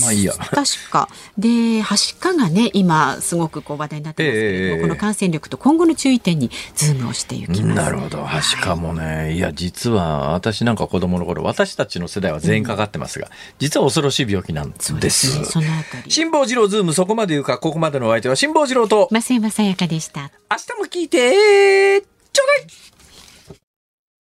[0.00, 0.32] まあいいや。
[0.34, 0.52] 確
[0.92, 1.08] か。
[1.36, 7.62] で、はしかがね、今、すごくこう話題になってますけれども、えー、この感染力と今後の注意点にズームをしていきます。
[7.64, 8.22] なるほど。
[8.22, 14.92] はしかもね、はい、いや、実は私なんか子供の頃、私たちの世代は全員かかってますが、うん、実は恐ろしい病気なんです。
[14.92, 16.10] そうですね、そのあたり。
[16.10, 20.30] 辛坊治郎ズーム、そこまで言うか、ここまでのお相手は辛坊治郎と、増山さやかでした。
[20.50, 22.66] 明日も聞いてちょうだい